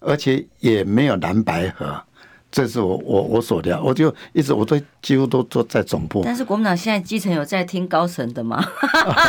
[0.00, 2.02] 而且也没有蓝白合。
[2.52, 6.22] 这是我我我所料，我就一直我都几乎都都在总部。
[6.24, 8.60] 但是国民党现在基层有在听高层的吗？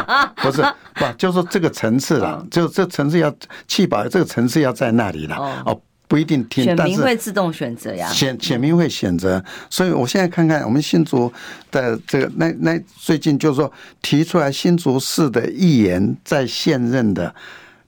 [0.08, 0.62] 啊、 不是，
[0.96, 3.32] 不就是说这个层次了，哦、就这层次要
[3.68, 5.36] 弃保，这个层次要在那里了。
[5.36, 8.10] 哦，哦，不一定听，选民会自动选择呀。
[8.10, 11.32] 选选民会选择，所以我现在看看我们新竹
[11.70, 17.36] 的这个，那那最近就是说提出来新竹市的议员在现任的，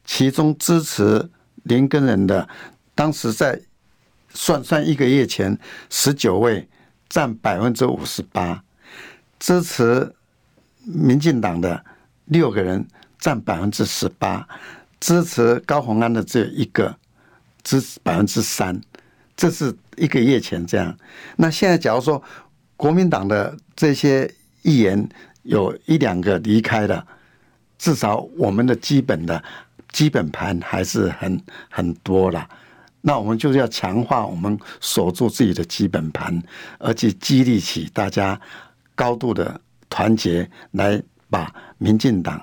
[0.06, 1.28] 其中支持
[1.64, 2.48] 林根人的，
[2.94, 3.60] 当时在。
[4.34, 5.58] 算算一个月前
[5.90, 6.68] 十九位
[7.08, 8.64] 占百分之五十八，
[9.40, 10.14] 支持
[10.84, 11.84] 民进党的
[12.26, 12.86] 六个人
[13.20, 14.48] 占百分之十八，
[15.00, 16.96] 支持高虹安的只有一个，
[17.64, 18.82] 支持百分之三，
[19.36, 20.98] 这是一个月前这样。
[21.38, 22.22] 那现在假如说
[22.76, 24.30] 国民党的这些
[24.64, 25.08] 议员
[25.44, 27.06] 有一两个离开了，
[27.78, 29.44] 至少我们的基本的
[29.92, 32.50] 基本盘还是很很多了。
[33.06, 36.42] 那我们就是要强化我们守住自己的基本盘，
[36.80, 38.40] 而且激励起大家
[38.96, 42.42] 高度的团结，来把民进党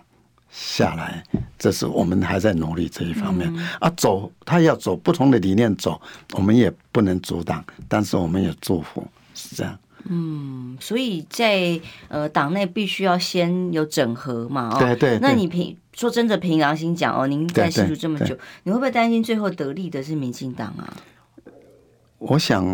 [0.51, 1.25] 下来。
[1.59, 3.91] 这是我们还在努力这一方面啊。
[3.97, 5.99] 走，他要走不同的理念走，
[6.35, 9.79] 我们也不能阻挡，但是我们也祝福，是这样。
[10.09, 15.19] 嗯，所以在呃党内必须要先有整合嘛，哦，对对。
[15.21, 20.97] 那你凭说真的凭良心讲哦，您在新竹这么久，你会不会担心最后得利的是民进党啊？
[22.19, 22.65] 我想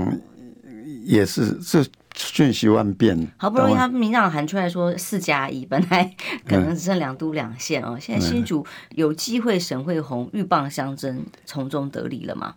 [1.05, 1.85] 也是，这
[2.15, 3.31] 瞬息万变。
[3.37, 6.15] 好不容易他民进党喊出来说四加一，本来
[6.47, 12.55] 可能只剩两都两县哦，现在新竹有机会沈惠红鹬蚌相争，从中得利了吗？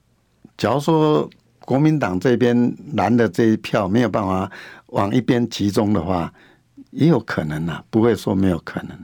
[0.58, 1.30] 假如说。
[1.70, 4.52] 国民党这边蓝的这一票没有办法
[4.88, 6.34] 往一边集中的话，
[6.90, 8.98] 也有可能呐、啊，不会说没有可能。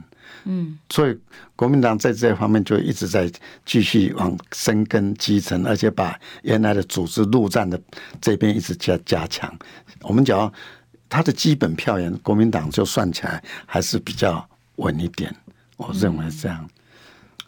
[0.46, 1.16] 嗯，所以
[1.54, 3.30] 国民党在这方面就一直在
[3.64, 7.80] 继续往深耕基层，而且把原来的组织陆战的
[8.20, 9.56] 这边一直加加强。
[10.02, 10.52] 我们讲
[11.08, 14.44] 他的基本票源，国民党就算起来还是比较
[14.76, 15.32] 稳一点，
[15.76, 16.68] 我认为这样。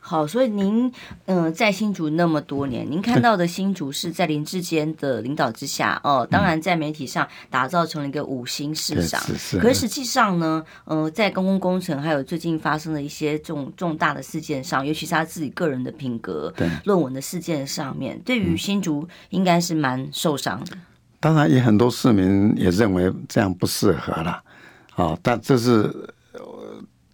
[0.08, 0.90] 好，所以您
[1.26, 9.20] 嗯、呃，在新竹那么多年，您看到的新竹是在林志坚的领导之下哦，当然在媒体上打造成了一个五星市长。
[9.20, 9.58] 是是。
[9.58, 16.50] 可是实际上呢，呃，在公共工程还有最近发生的一些重重大的事件上，尤其是他自己个人的品格、
[16.84, 20.78] 论文的事件上面，对于新竹应该是蛮受伤的。
[21.20, 24.42] 当然，也很多市民也认为这样不适合了。
[24.96, 26.14] 哦，但这是。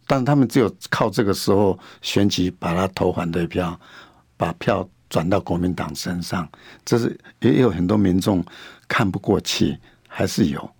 [0.06, 3.78] 但他们只有靠这个时候选举把他投反对票，
[4.36, 6.48] 把票转到国民党身上，
[6.84, 8.44] 这是也有很多民众
[8.88, 10.70] 看不过去，还是有，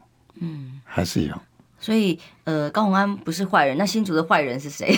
[0.41, 1.35] 嗯，还是有。
[1.79, 4.97] 所以，呃，高虹安不是坏人，那新竹的坏人是谁？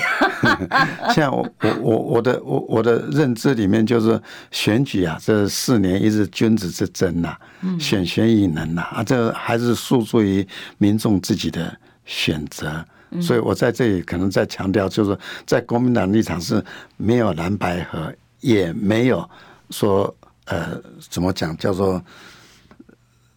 [1.11, 7.41] 现在我我我我的我我的认知里面就是选举啊，这四年一直君子之争呐、啊，
[7.81, 10.47] 选贤与能呐，啊，这还是诉诸于
[10.79, 12.85] 民众自己的选择。
[13.21, 16.63] 所以我在这里可能在强调，就是在国民党立场是
[16.97, 19.29] 没有蓝白合，也没有
[19.71, 20.15] 说
[20.47, 22.03] 呃怎么讲叫做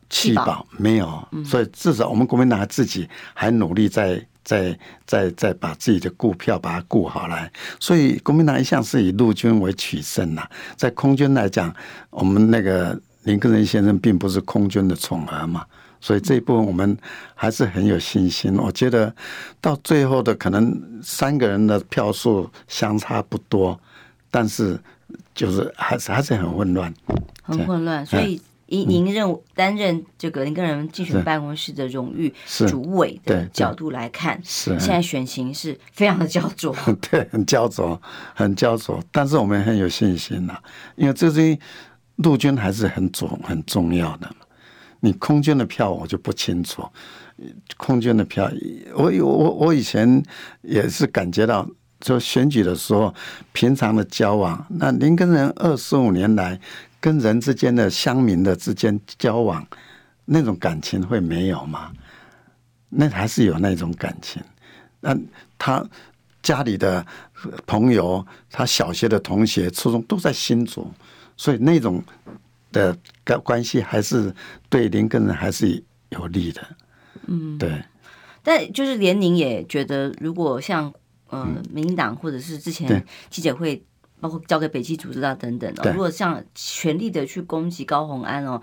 [0.10, 1.28] 弃保，没有。
[1.46, 7.52] 所以至少我们国民党自己还努力在在在在把自己的股票把它顾好来。
[7.80, 10.44] 所以国民党一向是以陆军为取胜呐，
[10.76, 11.74] 在空军来讲，
[12.10, 15.64] 我们那个林根仁先生并不是空军的宠儿嘛。
[16.02, 16.98] 所以这一部分我们
[17.36, 18.56] 还是很有信心。
[18.58, 19.14] 我觉得
[19.60, 23.80] 到最后的可能三个人的票数相差不多，
[24.32, 24.80] 但是
[25.34, 26.94] 就是还是还是很混乱，
[27.42, 28.06] 很混乱。
[28.06, 32.32] 所以您您任担任这个林根人竞选办公室的荣誉
[32.68, 36.76] 主委的角度来看，是现在选情是非常的焦灼，
[37.10, 38.00] 对，很焦灼，
[38.36, 39.04] 很焦灼。
[39.12, 40.56] 但是我们很有信心呐，
[40.96, 41.58] 因为这是
[42.18, 44.30] 陆军还是很重很重要的。
[45.02, 46.86] 你空军的票我就不清楚，
[47.78, 48.52] 空军的票，
[48.94, 50.22] 我我我以前
[50.62, 51.66] 也是感觉到，
[52.02, 53.14] 就选举的时候，
[53.54, 56.60] 平常的交往，那您跟人二十五年来
[57.00, 59.66] 跟人之间的乡民的之间交往，
[60.26, 61.94] 那种感情会没有吗？
[62.90, 64.44] 那还是有那种感情。
[65.00, 65.18] 那
[65.58, 65.82] 他
[66.42, 67.06] 家里的
[67.66, 70.92] 朋友，他小学的同学、初中都在新竹，
[71.38, 72.04] 所以那种。
[72.72, 74.34] 的关关系还是
[74.70, 76.62] 对林耕仁还是有利的，
[77.28, 77.84] 嗯，对。
[78.42, 80.92] 但就是连您也觉得，如果像
[81.30, 83.84] 呃民进党或者是之前记者会，
[84.22, 88.62] 包括交给北基组织啊等等哦，如果像全力的去攻击高虹安哦，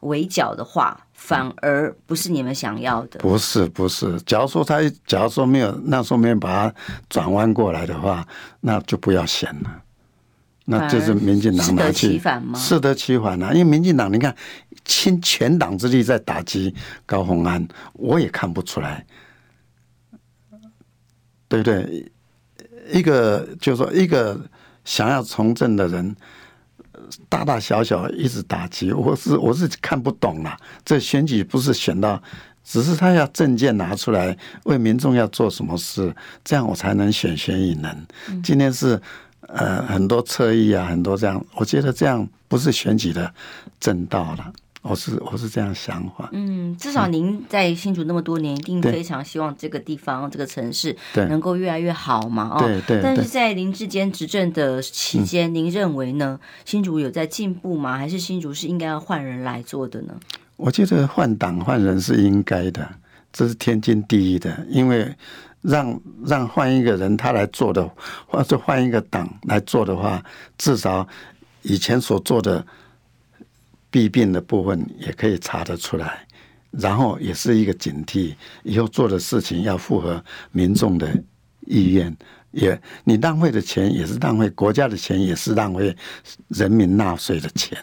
[0.00, 3.18] 围剿的话，反而不是你们想要的。
[3.20, 6.74] 不是不是，假如说他假如说没有那时候没有把他
[7.08, 8.26] 转弯过来的话，
[8.60, 9.82] 那就不要选了。
[10.66, 12.58] 那就是民进党拿去适得其反吗？
[12.58, 13.52] 适得其反啊！
[13.52, 14.34] 因为民进党，你看
[14.82, 16.74] 倾全党之力在打击
[17.04, 19.04] 高鸿安，我也看不出来，
[21.48, 22.10] 对不对？
[22.90, 24.40] 一个就是说，一个
[24.86, 26.16] 想要从政的人，
[27.28, 30.56] 大大小小一直打击，我是我是看不懂了。
[30.82, 32.22] 这选举不是选到，
[32.64, 38.06] 只是他要证件拿出来，为民众要做什么事，这样我才能选选赢人。
[38.42, 38.98] 今天是。
[39.48, 43.32] 呃，很多侧翼啊，很多这样，我觉得这样不是选举的
[43.78, 44.52] 正道了。
[44.82, 46.28] 我是我是这样想法。
[46.32, 52.50] 嗯，至少您在新竹那么多年，一定非常希望这个地方、这个城市能够越来越好嘛。
[52.54, 53.00] 哦，对对。
[53.02, 56.38] 但是在林志坚执政的期间，您认为呢？
[56.66, 57.96] 新竹有在进步吗？
[57.96, 60.14] 还是新竹是应该要换人来做的呢？
[60.56, 62.86] 我觉得换党换人是应该的，
[63.32, 65.14] 这是天经地义的，因为。
[65.64, 67.90] 让让换一个人他来做的，
[68.26, 70.22] 或者换一个党来做的话，
[70.58, 71.06] 至少
[71.62, 72.64] 以前所做的
[73.90, 76.26] 弊病的部分也可以查得出来，
[76.70, 80.22] 然后也是一个警惕，以后做的事情要符合
[80.52, 81.08] 民众的
[81.62, 82.14] 意愿。
[82.50, 85.96] 也你浪费的钱也是浪费国家的钱，也是浪费
[86.48, 87.76] 人民纳税的钱。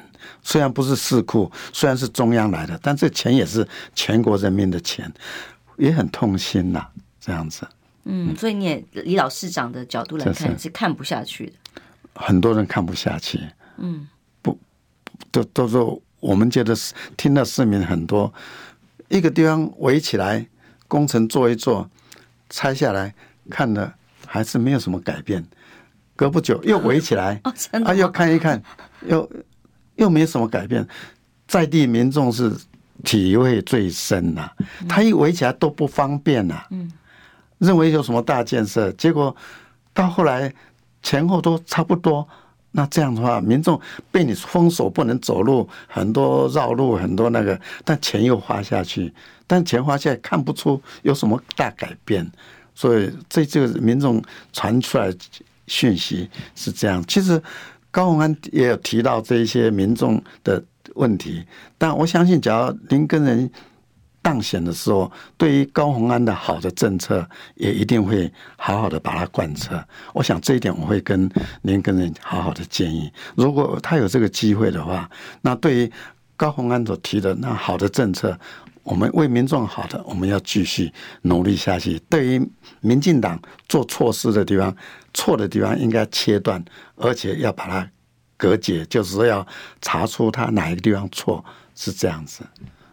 [0.43, 5.11] 虽然不是市库，虽然是中央来的，但这钱也是全国人民的钱，
[5.77, 6.87] 也很痛心呐。
[7.21, 7.65] 这样子，
[8.05, 11.53] 嗯，所以你也以老市长的角度来看，是看不下去的。
[12.15, 13.39] 很多人看不下去，
[13.77, 14.07] 嗯，
[14.41, 14.57] 不，
[15.31, 16.75] 都都说我们觉得
[17.15, 18.33] 听到市民很多，
[19.07, 20.45] 一个地方围起来，
[20.87, 21.89] 工程做一做，
[22.49, 23.13] 拆下来
[23.49, 23.93] 看了
[24.25, 25.45] 还是没有什么改变，
[26.15, 27.39] 隔不久又围起来，
[27.85, 28.61] 啊，又看一看，
[29.05, 29.29] 又
[29.95, 30.85] 又没什么改变，
[31.47, 32.51] 在地民众是
[33.03, 34.49] 体会最深呐，
[34.89, 36.91] 他一围起来都不方便呐，嗯。
[37.61, 39.35] 认为有什么大建设，结果
[39.93, 40.51] 到后来
[41.03, 42.27] 前后都差不多。
[42.71, 43.79] 那这样的话，民众
[44.11, 49.13] 被你封锁不能走路，很多绕路，很多那个，但钱又花下去，
[49.45, 52.29] 但钱花下来看不出有什么大改变。
[52.73, 55.13] 所以这就是民众传出来
[55.67, 57.03] 讯息是这样。
[57.05, 57.39] 其实
[57.91, 60.63] 高虹安也有提到这一些民众的
[60.95, 61.45] 问题，
[61.77, 63.51] 但我相信，只要林耕仁。
[64.21, 69.83] 当选的时候，对于高虹安的好的政策，也一定会好好的把它贯彻。
[70.13, 71.29] 我想这一点，我会跟
[71.63, 73.11] 您跟人好好的建议。
[73.35, 75.09] 如果他有这个机会的话，
[75.41, 75.91] 那对于
[76.37, 78.39] 高虹安所提的那好的政策，
[78.83, 80.91] 我们为民众好的，我们要继续
[81.23, 81.99] 努力下去。
[82.09, 84.75] 对于民进党做错事的地方、
[85.13, 86.63] 错的地方，应该切断，
[86.95, 87.89] 而且要把它
[88.37, 89.45] 隔绝，就是要
[89.81, 91.43] 查出他哪一个地方错，
[91.75, 92.43] 是这样子。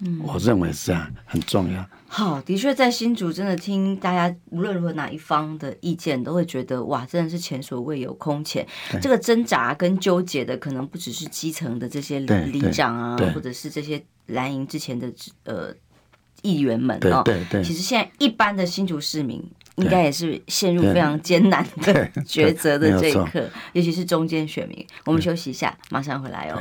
[0.00, 1.84] 嗯，我认为是这样，很重要。
[2.06, 8.66] 好，的确，在新竹真的听大家无论如何哪一方的意见，都会觉得哇，真的是前所未有空前。
[9.00, 15.12] 这个挣扎跟纠结的，可能不只是基层的这些里长啊，或者是这些蓝营之前的
[15.44, 15.74] 呃
[16.42, 17.22] 议员们哦。
[17.24, 17.64] 对对，对。
[17.64, 19.44] 其实现在一般的新竹市民。
[19.78, 24.86] 应该也是陷入非常艰难的 抉择的这一刻，尤其是中间选民。
[25.04, 26.58] 我们休息一下，马上回来哦。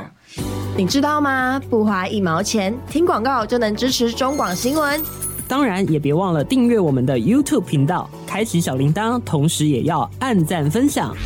[0.76, 1.60] 你知道吗？
[1.68, 5.02] 不花一毛钱，听广告就能支持中广新闻。
[5.48, 11.16] 当然，也别忘了订阅我们的 YouTube 频道，开启小铃铛，同时也要按赞分享，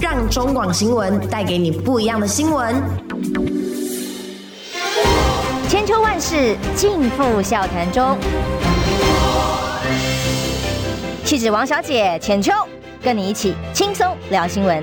[0.00, 2.76] 让中广新闻带给你不一样的新闻。
[5.68, 8.16] 千秋万世尽付笑谈中。
[11.28, 12.50] 气质王小姐浅秋，
[13.02, 14.82] 跟你一起轻松聊新闻。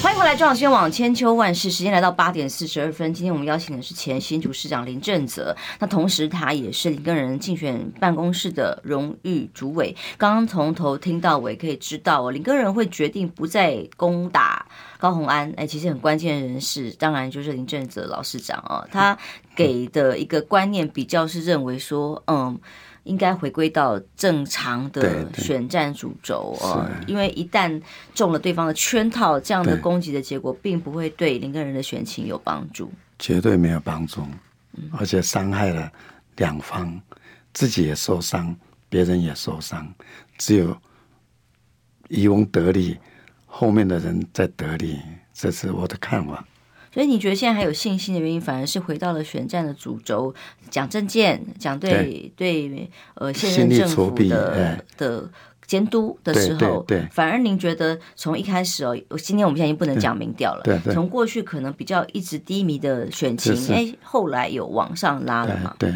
[0.00, 3.12] 欢迎回来，中广新闻网千秋万世，时间来到八点四十二分。
[3.12, 9.96] 今天我们邀请的是前新竹市长林正则，那同时他也是林根仁竞选办公室的荣誉主委。
[10.16, 14.64] 刚刚从头听到尾，可以知道哦，林根仁会决定不再攻打
[14.98, 15.52] 高虹安。
[15.56, 18.86] 哎，其实很关键的人士，当然就是林正则老市长哦。
[18.92, 19.18] 他
[19.56, 22.56] 给的一个观念比较是认为说，嗯。
[23.10, 27.82] 应该回归到正常的选战主轴啊，因为一旦
[28.14, 32.88] 中了对方的圈套，这样的攻击的结果并不会对林耕仁的选情有帮助，
[33.18, 34.22] 绝对没有帮助，
[34.96, 35.90] 而且伤害了
[36.36, 37.00] 两方，
[37.52, 38.54] 自己也受伤，
[38.88, 39.92] 别人也受伤，
[40.38, 40.76] 只有
[42.10, 42.96] 渔翁得利，
[43.44, 45.00] 后面的人在得利，
[45.34, 46.46] 这是我的看法。
[46.92, 50.34] 所以你觉得现在还有信心的原因，反而是回到了选战的主轴，
[50.70, 55.30] 讲政见，讲对对，对呃现任政府的的
[55.66, 65.76] 监督的时候，对，对，对，反而您觉得从一开始哦，今天我们现在已经不能讲民调了，对，对，对，从过去可能比较一直低迷的选情，哎，后来有往上拉了嘛？
[65.78, 65.94] 对，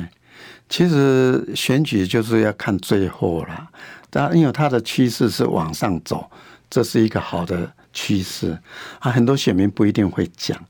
[0.69, 3.69] 其实选举就是要看最后了，
[4.11, 6.31] 但因为它的趋势是往上走。
[6.71, 8.59] 这是一个好的趋势
[8.99, 9.13] 啊。
[9.13, 10.61] 很多选民不一定会讲，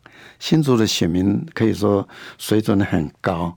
[0.45, 3.57] 新竹的选民可以说水准很高，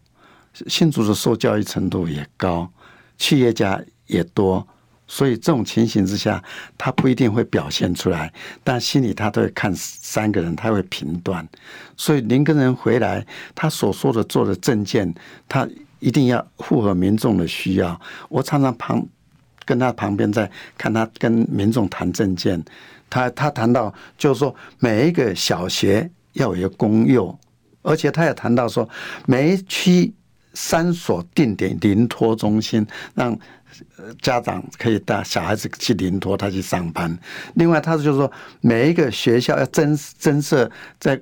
[0.68, 2.72] 新竹的受教育程度也高，
[3.18, 4.66] 企业家也多。
[5.06, 6.42] 所以这种情形之下，
[6.78, 8.32] 他不一定会表现出来，
[8.64, 11.46] 但心里他都会看三个人，他会评断。
[11.98, 15.14] 所以林耕仁回来，他所说的、做的政见，
[15.50, 15.68] 他
[16.00, 18.00] 一定要符合民众的需要。
[18.30, 19.06] 我常常旁
[19.66, 22.64] 跟他旁边在看他跟民众谈政见，
[23.10, 27.38] 他他谈到就是说，每一个小学要有一个公幼，
[27.82, 28.90] 而且他也谈到说，
[29.26, 30.14] 每一区
[30.54, 33.38] 三所定点临托中心让。
[34.22, 37.16] 家长可以带小孩子去临托他去上班。
[37.56, 38.32] 另外，他就是说，
[38.62, 41.20] 每一个学校要增增设在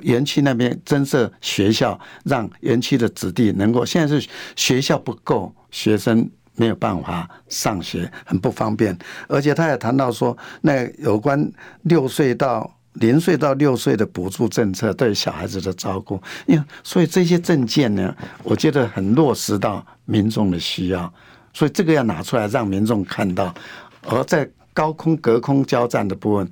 [0.00, 3.86] 园区那边增设学校，让园区的子弟能够。
[3.86, 8.98] 现在是学校不够，学生没有办法上学，很不方便。
[9.28, 11.50] 而且，他也谈到说，那有关
[11.82, 21.12] 六岁到零岁到六岁的补助政策对小孩子的照顾，因为所以这些政见呢，我觉得很落实到民众的需要。
[21.52, 23.54] 所以这个要拿出来让民众看到，
[24.02, 26.50] 而在高空隔空交战的部分，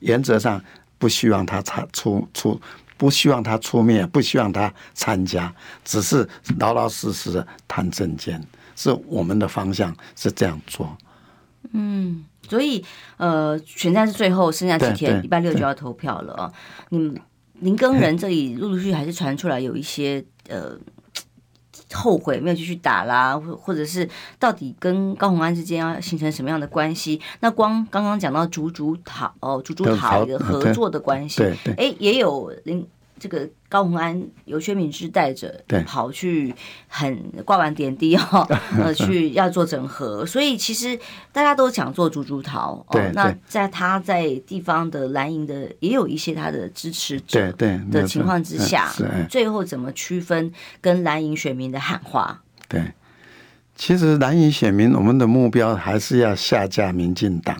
[0.00, 0.62] 原则上
[0.98, 2.60] 不希望他出出出，
[2.98, 5.50] 不希望他出面，不希望他参加，
[5.84, 6.28] 只是
[6.58, 8.42] 老老实实的谈政见，
[8.76, 10.94] 是我们的方向是这样做。
[11.72, 12.84] 嗯，所以
[13.16, 16.52] 呃，选战是最后剩下几天，礼拜六就要投票了啊。
[16.90, 17.20] 你
[17.60, 20.78] 林耕仁这里陆陆续续还是传出来有一些呃。
[21.94, 27.20] 后悔没有继续打啦，或或者是到底跟高虹安之间要形成什么样的关系？
[27.40, 31.42] 那光刚刚讲到竹竹桃哦，竹竹桃一个合作的关系，
[31.76, 32.86] 哎，也有林。
[33.22, 36.52] 这个高虹安由薛敏之带着跑去
[36.88, 38.44] 很挂完点滴哦，
[38.76, 40.98] 呃，去要做整合，所以其实
[41.30, 43.00] 大家都想做竹竹桃哦。
[43.14, 48.90] 那在他在地方的蓝营的也有一些他的支持者的情况之下，
[49.30, 52.42] 最后怎么区分跟蓝营选民的喊话？
[52.68, 52.92] 对，
[53.76, 57.56] 其实蓝营选民我们的目标还是要下架民进党。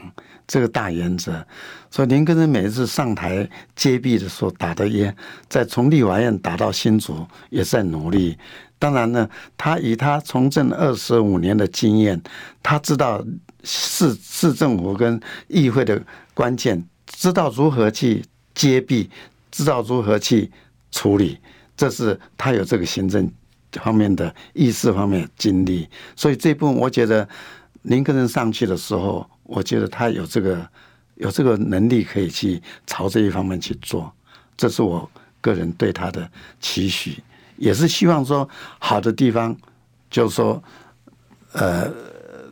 [0.47, 1.45] 这个大原则，
[1.91, 5.15] 所以林耕仁每一次上台接臂的时候打的烟，
[5.49, 8.37] 在从立法院打到新竹也在努力。
[8.79, 12.21] 当然呢，他以他从政二十五年的经验，
[12.63, 13.25] 他知道
[13.63, 15.19] 市市政府跟
[15.49, 16.03] 议会的
[16.35, 18.25] 关键，知道如何去
[18.55, 19.09] 接臂，
[19.51, 20.51] 知道如何去
[20.91, 21.39] 处理，
[21.77, 23.31] 这是他有这个行政
[23.75, 25.89] 方面的意识方面的经历。
[26.17, 27.27] 所以这部分我觉得
[27.83, 29.25] 林耕仁上去的时候。
[29.45, 30.69] 我觉得他有这个
[31.17, 34.13] 有这个能力，可以去朝这一方面去做，
[34.57, 35.09] 这是我
[35.41, 36.31] 个人对他的
[36.61, 37.23] 期许，
[37.57, 39.57] 也是希望说好的地方，
[40.11, 40.63] 就是说，
[41.53, 41.91] 呃，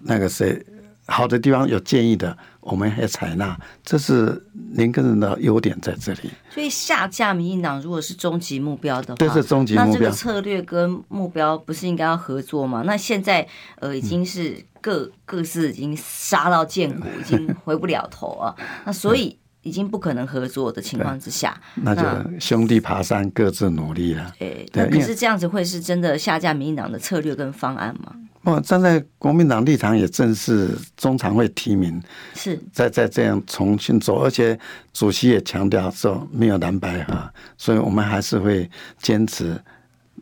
[0.03, 0.64] 那个谁，
[1.11, 4.42] 好的地方有建议的，我们也采纳，这是
[4.72, 6.30] 您个人的优点在这里。
[6.48, 9.86] 所以下架民进党如果是终极目标的话，这是终极目标。
[9.86, 12.82] 那这个策略跟目标不是应该要合作吗？
[12.86, 13.46] 那现在
[13.80, 14.64] 呃已经是。
[14.82, 18.56] 各各自已经杀到见骨， 已经回不了头啊！
[18.86, 22.02] 那所以已经不可能合作的情况之下，那就
[22.40, 24.32] 兄弟爬山，各自努力了。
[24.38, 28.14] 对，那可是这样子会是真的下架民进党的策略跟方案吗？
[28.43, 32.03] 哦，站在国民党立场，也正是中常会提名，
[32.34, 34.59] 是在在这样重新走，而且
[34.93, 39.61] 主席也强调说没有蓝白合，所以我们还是会坚持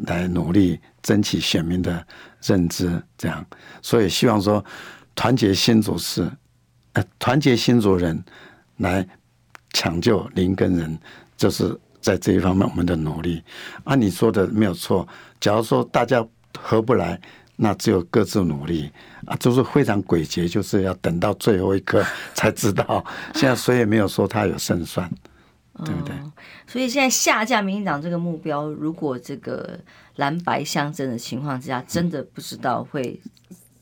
[0.06, 2.06] 来努力争取选民的。
[2.42, 3.44] 认知这样，
[3.82, 4.64] 所以希望说
[5.16, 6.30] 团结新竹市，
[6.92, 8.24] 呃，团结新竹人
[8.76, 9.04] 来
[9.72, 10.96] 抢救林根人，
[11.36, 13.42] 就是在这一方面我们的努力。
[13.82, 15.04] 啊，你说的没有错。
[15.40, 16.24] 假如说大家
[16.56, 17.20] 合不来，
[17.60, 18.90] 那只有各自努力
[19.26, 22.02] 啊，就是非常诡谲，就是要等到最后一刻
[22.32, 23.04] 才知道。
[23.34, 25.10] 现在谁也没有说他有胜算。
[25.84, 26.12] 对不对？
[26.66, 29.78] 所以现在下架民进党这个目标，如果这个
[30.16, 33.20] 蓝白相争的情况之下，真的不知道会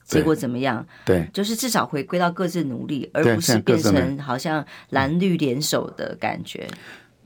[0.05, 0.87] 结果怎么样。
[1.07, 6.69] 对，就是至少回归到各自努力，而不是变成好像蓝绿联手的感觉。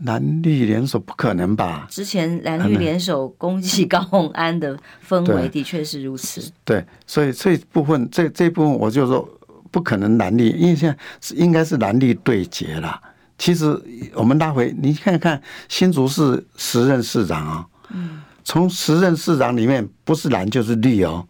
[0.04, 1.86] 蓝绿联手不可能吧？
[1.90, 6.40] 之前蓝绿联手攻击高鸿安的氛围的确是如此。
[6.64, 9.28] 对，对，所以这部分这这部分我就说
[9.70, 13.00] 不可能蓝绿，因为现在是应该是蓝绿对决了。
[13.36, 13.78] 其实
[14.14, 21.26] 我们拉回，你看看新竹市时任市长啊，嗯，从时任市长里面不是蓝就是绿哦，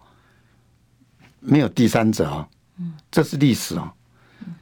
[1.40, 2.46] 没有第三者哦，
[2.78, 3.90] 嗯，这是历史哦，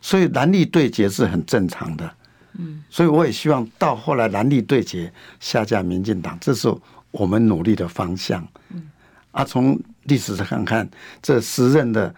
[0.01, 2.11] 所以蓝绿对决是很正常的，
[2.59, 6.73] 嗯，所以我也希望到后来蓝绿对决下架民进党，这是
[7.11, 8.89] 我们努力的方向，嗯，
[9.31, 10.89] 啊，从历史上看看
[11.23, 12.15] 这时任的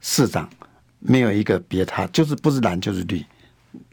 [0.00, 0.48] 市长
[0.98, 3.24] 没有一个别他，就是不是蓝就是绿。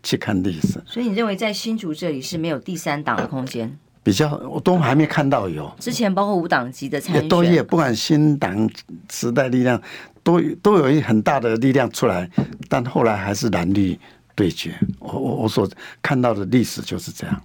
[0.02, 0.82] 去看历史。
[0.86, 3.78] 所以你认为在新竹这里是没有第三党的空间？
[4.02, 5.70] 比较我都还没看到有。
[5.80, 8.70] 之前包括无党籍的参选，都也不管新党
[9.12, 9.80] 时代力量
[10.24, 12.28] 都都有一很大的力量出来，
[12.70, 14.00] 但后来还是蓝绿
[14.36, 14.78] 对决。
[15.00, 15.68] 我我我所
[16.02, 17.42] 看到的历史就是这样。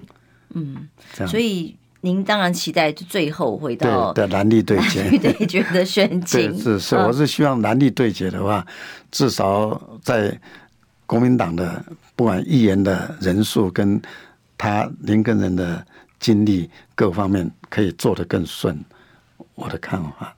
[0.55, 1.30] 嗯，这样。
[1.30, 1.76] 所以。
[2.03, 8.66] 您当然期待最后回到对的蓝绿对决，对决的选情是是，我是希望蓝绿对决的话，
[9.11, 10.41] 至少在
[11.05, 11.84] 国民党的
[12.16, 14.01] 不管议员的人数跟
[14.57, 15.86] 他林耕仁的
[16.18, 18.82] 经历各方面，可以做得更顺。
[19.55, 20.34] 我的看法。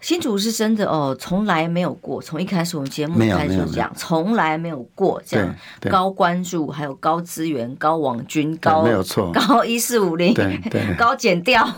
[0.00, 2.22] 新竹是真的哦，从来没有过。
[2.22, 5.54] 从一开始我们节目开始就讲，从来没有过这样
[5.90, 10.32] 高关注，还有高资源、高网军、高没有错、高一四五零、
[10.96, 11.68] 高减掉，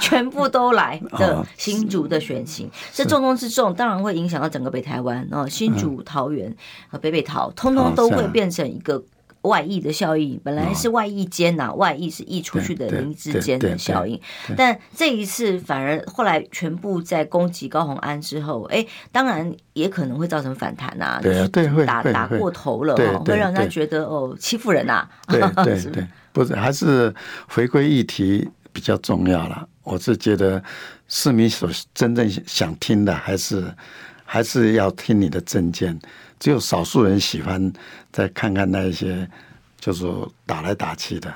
[0.00, 5.48] 全部都来的新竹的选情，这重中之重，当然会影响到整个北台湾哦。
[5.48, 6.54] 新竹、桃园
[6.88, 9.02] 和北北桃，通通都会变成一个。
[9.42, 14.20] 外溢的效应本来是外溢间呐，外溢是溢出去的林之间的效应，
[14.56, 25.08] 但这一次反而后来全部在攻击高虹安之后，哎，当然也可能会造成反弹呐，就是打打过头了哈，会让人家觉得哦欺负人呐。
[25.26, 27.14] 对 对对，不是，还是
[27.48, 29.66] 回归议题比较重要了。
[29.82, 30.62] 我是觉得
[31.08, 33.64] 市民所真正想听的，还是
[34.24, 35.98] 还是要听你的政见。
[36.40, 37.72] 只有少数人喜欢
[38.10, 39.28] 再看看那一些，
[39.78, 40.04] 就是
[40.46, 41.32] 打来打去的，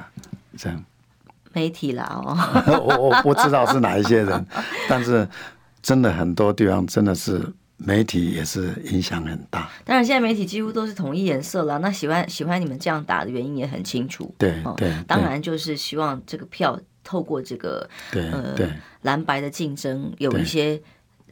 [0.57, 0.84] 这样。
[1.52, 2.36] 媒体啦哦，
[2.82, 4.46] 我我不知道是哪一些人，
[4.88, 5.28] 但是
[5.80, 7.40] 真的很多地方真的是
[7.76, 9.70] 媒体也是影响很大。
[9.84, 11.78] 当然，现在媒体几乎都是统一颜色了。
[11.78, 14.34] 那喜欢喜欢你们这样打的原因也很清楚。
[14.36, 18.57] 对对，当然就是希望这个票透过这个呃
[19.02, 20.80] 蓝白的竞争有一些。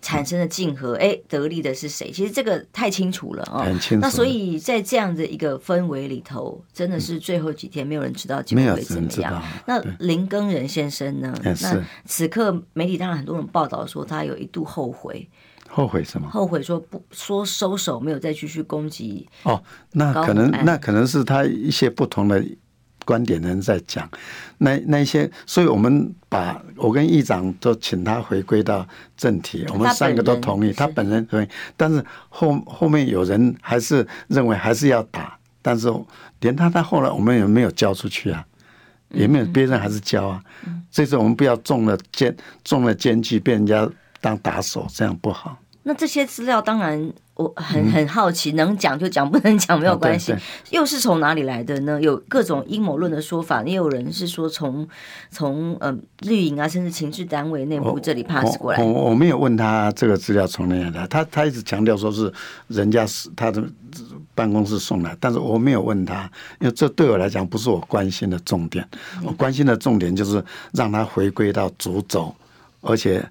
[0.03, 2.11] 产生的竞合，哎，得利的是谁？
[2.11, 3.61] 其实这个太清楚了哦。
[3.61, 4.03] 很清楚。
[4.03, 9.43] 那所以在这样的一个氛围里头，真的是最后几天没有人知道结果会怎么样。
[9.65, 11.33] 那林耕仁先生呢？
[11.43, 15.27] 那此刻媒体当然很多人报道说他有一度后悔，
[15.69, 16.29] 后悔什么？
[16.29, 19.29] 后悔说不说收手，没有再继续攻击。
[19.45, 22.45] 哦，那可能那可能是他一些不同的。
[23.05, 24.09] 观点的人在讲，
[24.59, 28.87] 那那些，所以我们把我跟议长都请他回归到
[29.17, 35.93] 正题，我们三个都同意，他本人同意，但是后后面有人还是认为还是要打，但是
[36.41, 38.45] 连他到后来我们也没有交出去啊，
[39.11, 40.43] 也没有别人还是交啊，
[40.91, 42.35] 这次我们不要中了奸
[42.65, 43.89] 中了奸计，被人家
[44.21, 45.59] 当打手，这样不好。
[45.85, 50.35] 那这些资料当然我很很好奇，能讲就讲，不能讲没有关系。
[50.71, 52.01] 又是从哪里来的呢？
[52.01, 54.89] 有各种阴谋论的说法，也有人是说从
[55.31, 58.83] 从呃绿营啊，甚至情治单位内部这里 pass 过来。
[58.83, 62.33] 我我，我没有问他这个资料从哪里来，他他一直强调说是
[62.69, 63.63] 人家是他的
[64.35, 66.31] 办公室送来，但是我没有问他，
[66.61, 68.87] 因为这对我来讲不是我关心的重点。
[69.25, 72.35] 我关心的重点就是让他回归到主轴，
[72.81, 73.25] 而且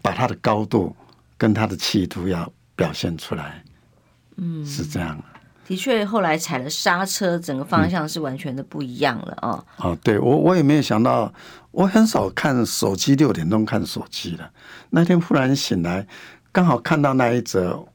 [0.00, 0.94] 把他的高度。
[1.40, 3.62] 跟他的企图要表现出来，
[4.38, 5.22] 嗯，是这样。
[5.66, 9.62] 的确，后来踩了刹车，整个方向是完全的不一样了啊！
[9.76, 11.30] 哦，对我我也没有想到，
[11.72, 14.50] 我很少看手机，六点钟看手机的。
[14.88, 16.06] 那天忽然醒来，
[16.50, 17.86] 刚好看到那一则，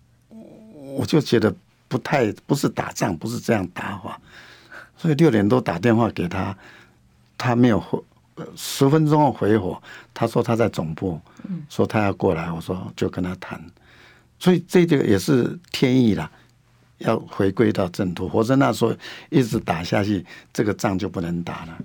[0.95, 1.51] 我就觉得
[1.87, 4.21] 不太不是打仗，不是这样打法，
[4.95, 6.55] 所以六点多打电话给他，
[7.35, 7.99] 他没有回。
[8.53, 9.81] 十分钟后回我，
[10.13, 11.19] 他说他在总部，
[11.69, 13.57] 说他要过来，我说就跟他谈，
[14.45, 16.29] 所以这个也是天意啦，
[16.99, 18.95] 要回归到正途，否则那时候
[19.31, 20.23] 一直打下去，
[20.53, 21.75] 这个仗就不能打了。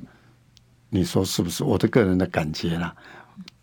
[0.91, 1.65] 你说是不是？
[1.65, 2.95] 我的个人的感觉啦，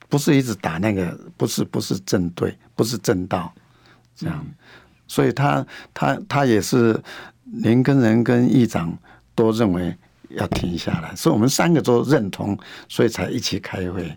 [0.09, 3.53] 不是一直打那个，不是不是正对，不是正道，
[4.15, 4.43] 这样，
[5.07, 6.99] 所以他他他也是
[7.43, 8.97] 林根人跟议长
[9.35, 9.95] 都认为。
[10.31, 12.55] 要停下来，所以我们三个都认同，
[12.89, 14.13] 所以才一起开会。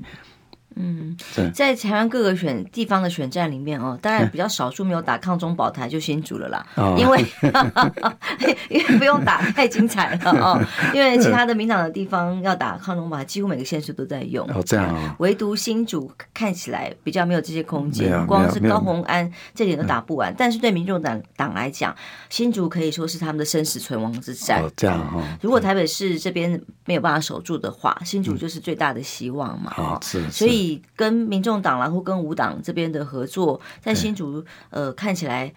[0.76, 1.16] 嗯，
[1.52, 6.64] 在台湾各个选地方的选战里面哦，当然比较少数没有打抗中保台就新竹了啦，
[6.96, 7.24] 因为
[8.70, 10.60] 因为不用打太精彩了哦，
[10.94, 21.94] 因为其他的民党的地方要打抗中保台，几乎每个县市都在用哦，这样，唯独新竹看起来比较没有这些空间，光是高虹安这点都打不完，但是对民众党党来讲，
[22.30, 24.64] 新竹可以说是他们的生死存亡之战。
[24.76, 30.59] 这样哈，如果台北市这边没有办法守住的话，新竹就是最大的希望嘛，哦，是，所以。
[30.96, 35.52] 跟民众党，然后跟五党这边的合作，在新竹呃看起来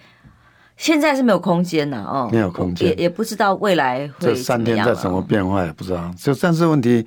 [0.75, 6.13] 现在是没有空间呐，哦，没有空间，也也不知道未来会这三天在什么变化也不知道。
[6.17, 7.05] 就但是问题，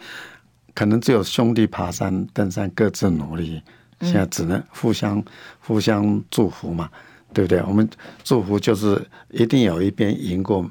[0.74, 3.60] 可能只有兄弟爬山登山各自努力，
[4.00, 5.22] 现在只能互相
[5.58, 6.88] 互相祝福嘛，
[7.34, 7.60] 对不对？
[7.66, 7.88] 我们
[8.22, 10.64] 祝福就是一定有一边赢过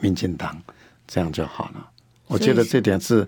[0.00, 0.56] 民进党，
[1.06, 1.88] 这样就好了。
[2.26, 3.26] 我觉得这点是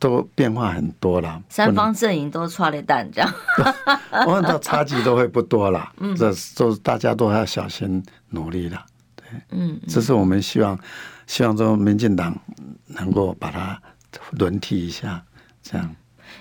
[0.00, 3.32] 都变化很多了，三方阵营都剉咧等这样，
[4.26, 5.92] 我看到差距都会不多了。
[5.98, 8.84] 嗯，这都大家都要小心努力了。
[9.14, 10.76] 对，嗯，这是我们希望，
[11.26, 12.34] 希望说民进党
[12.86, 13.80] 能够把它
[14.32, 15.22] 轮替一下，
[15.62, 15.94] 这样。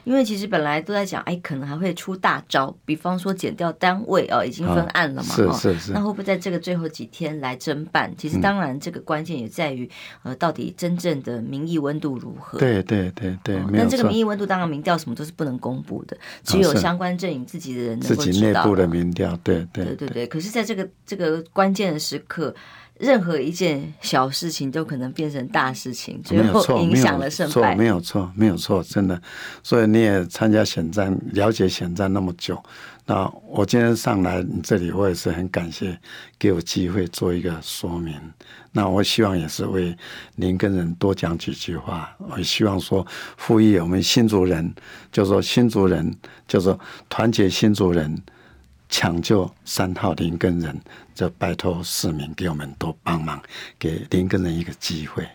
[0.03, 5.91] 因为其实本来都在讲，哎，可能还会出大招，比方说减掉单位哦，已经分案了嘛，哦、是是是。
[5.91, 8.13] 那会不会在这个最后几天来侦办？
[8.17, 9.89] 其实当然，这个关键也在于，
[10.23, 12.57] 呃，到底真正的民意温度如何？
[12.59, 13.57] 对对对对。
[13.57, 18.23] 哦、但这个民意温度，当然民调什么都是不能公布的，只有相关阵营自己的人能够知道。
[18.23, 20.27] 自己内部的民调，对对对对对。
[20.27, 22.53] 可是，在这个这个关键的时刻。
[22.99, 27.73] 任何一件小事情都可能变成大事情，最后影响了胜败。
[27.73, 29.19] 没有错，没有错，真的。
[29.63, 32.61] 所以你也参加选战，了解选战那么久，
[33.05, 35.97] 那我今天上来你这里，我也是很感谢
[36.37, 38.13] 给我机会做一个说明。
[38.73, 39.97] 那我希望也是为
[40.35, 42.13] 您跟人多讲几句话。
[42.17, 44.73] 我希望说，呼吁我们新族人，
[45.09, 46.13] 就说新族人，
[46.47, 46.77] 就说
[47.07, 48.21] 团结新族人。
[48.89, 50.77] 抢救三号林根人，
[51.15, 53.41] 就拜托市民给我们多帮忙，
[53.77, 55.25] 给林根人一个机会。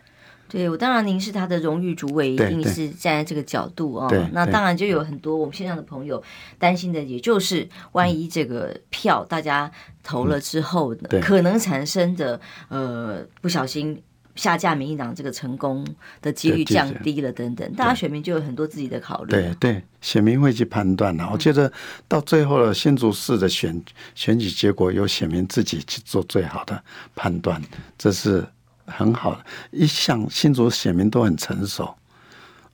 [0.49, 4.29] 对，我当然您是他的荣誉主委，一定是站在这个角度哦。
[4.33, 6.23] 那当然就有很多我们线上的朋友
[6.59, 9.71] 担心的，也就是万一这个票大家
[10.03, 14.03] 投了之后，嗯、可能产生的呃不小心。
[14.35, 15.87] 下架民进党这个成功
[16.21, 19.31] 的几率降低了，等等，大家选民就有很多自己的考虑。
[19.31, 21.29] 对对，选民会去判断了。
[21.33, 21.73] 我觉得
[22.09, 23.81] 到最后的新竹市的选
[24.15, 26.83] 选举结果，由选民自己去做最好的
[27.15, 27.63] 判断，
[27.97, 28.45] 这是
[28.87, 29.45] 很好的。
[29.71, 31.95] 一向新竹选民都很成熟，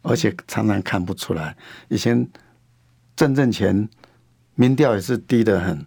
[0.02, 1.54] 而且常常看不出来。
[1.88, 2.26] 以前
[3.14, 3.86] 政政前
[4.54, 5.84] 民调也是低得很，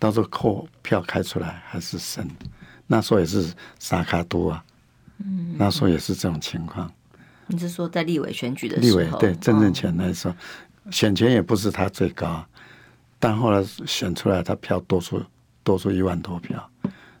[0.00, 2.28] 到时候扣票开出来还是胜，
[2.88, 4.64] 那时候也是沙卡多啊。
[5.24, 6.90] 嗯，那时候也是这种情况。
[7.46, 8.98] 你是说在立委选举的时候？
[9.00, 10.34] 立委对郑正权那时候，
[10.90, 12.44] 选前也不是他最高，
[13.18, 15.20] 但后来选出来他票多出
[15.62, 16.70] 多出一万多票，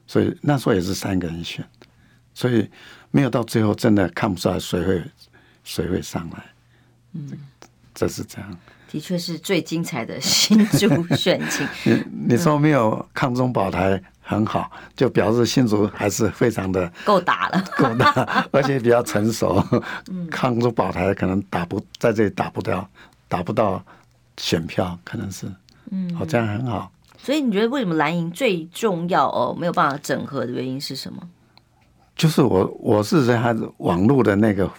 [0.06, 1.64] 所以那时候也是三个人选，
[2.32, 2.68] 所以
[3.10, 5.02] 没有到最后真的看不出来谁会
[5.64, 6.44] 谁会上来。
[7.12, 7.28] 嗯，
[7.92, 8.58] 这是这样。
[8.88, 11.66] 的确是最精彩的新竹选情。
[11.84, 14.02] 你你说没有抗中保台？
[14.30, 19.60] 很好，就表示新竹还是非常的够打了， 够大，而且比较成熟。
[20.30, 22.88] 抗住保台可能打不在这里打不掉，
[23.26, 23.82] 打不到
[24.36, 25.52] 选票，可能是，
[25.90, 26.92] 嗯，好，这样很好。
[27.18, 29.52] 所以你觉得为什么蓝营最重要哦？
[29.58, 31.20] 没有办法整合的原因是什么？
[32.14, 34.70] 就是我我是在他网络的那个。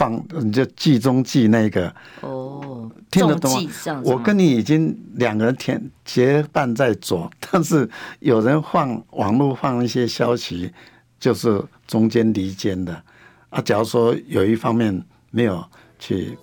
[0.00, 4.02] 放你就计中计那个哦，听得懂吗？
[4.02, 7.86] 我跟你已经两个人天结伴在左，但是
[8.20, 10.72] 有人放网络放一些消息，
[11.18, 13.02] 就是中间离间的
[13.50, 13.60] 啊。
[13.60, 15.62] 假如说有一方面没有
[15.98, 16.38] 去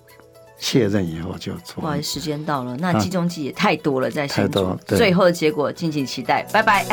[0.60, 1.80] 确认以后就错。
[1.80, 4.78] 不好意思，时间到了，那计中计也太多了，在心中。
[4.86, 6.86] 最后的结果敬请期待，拜拜。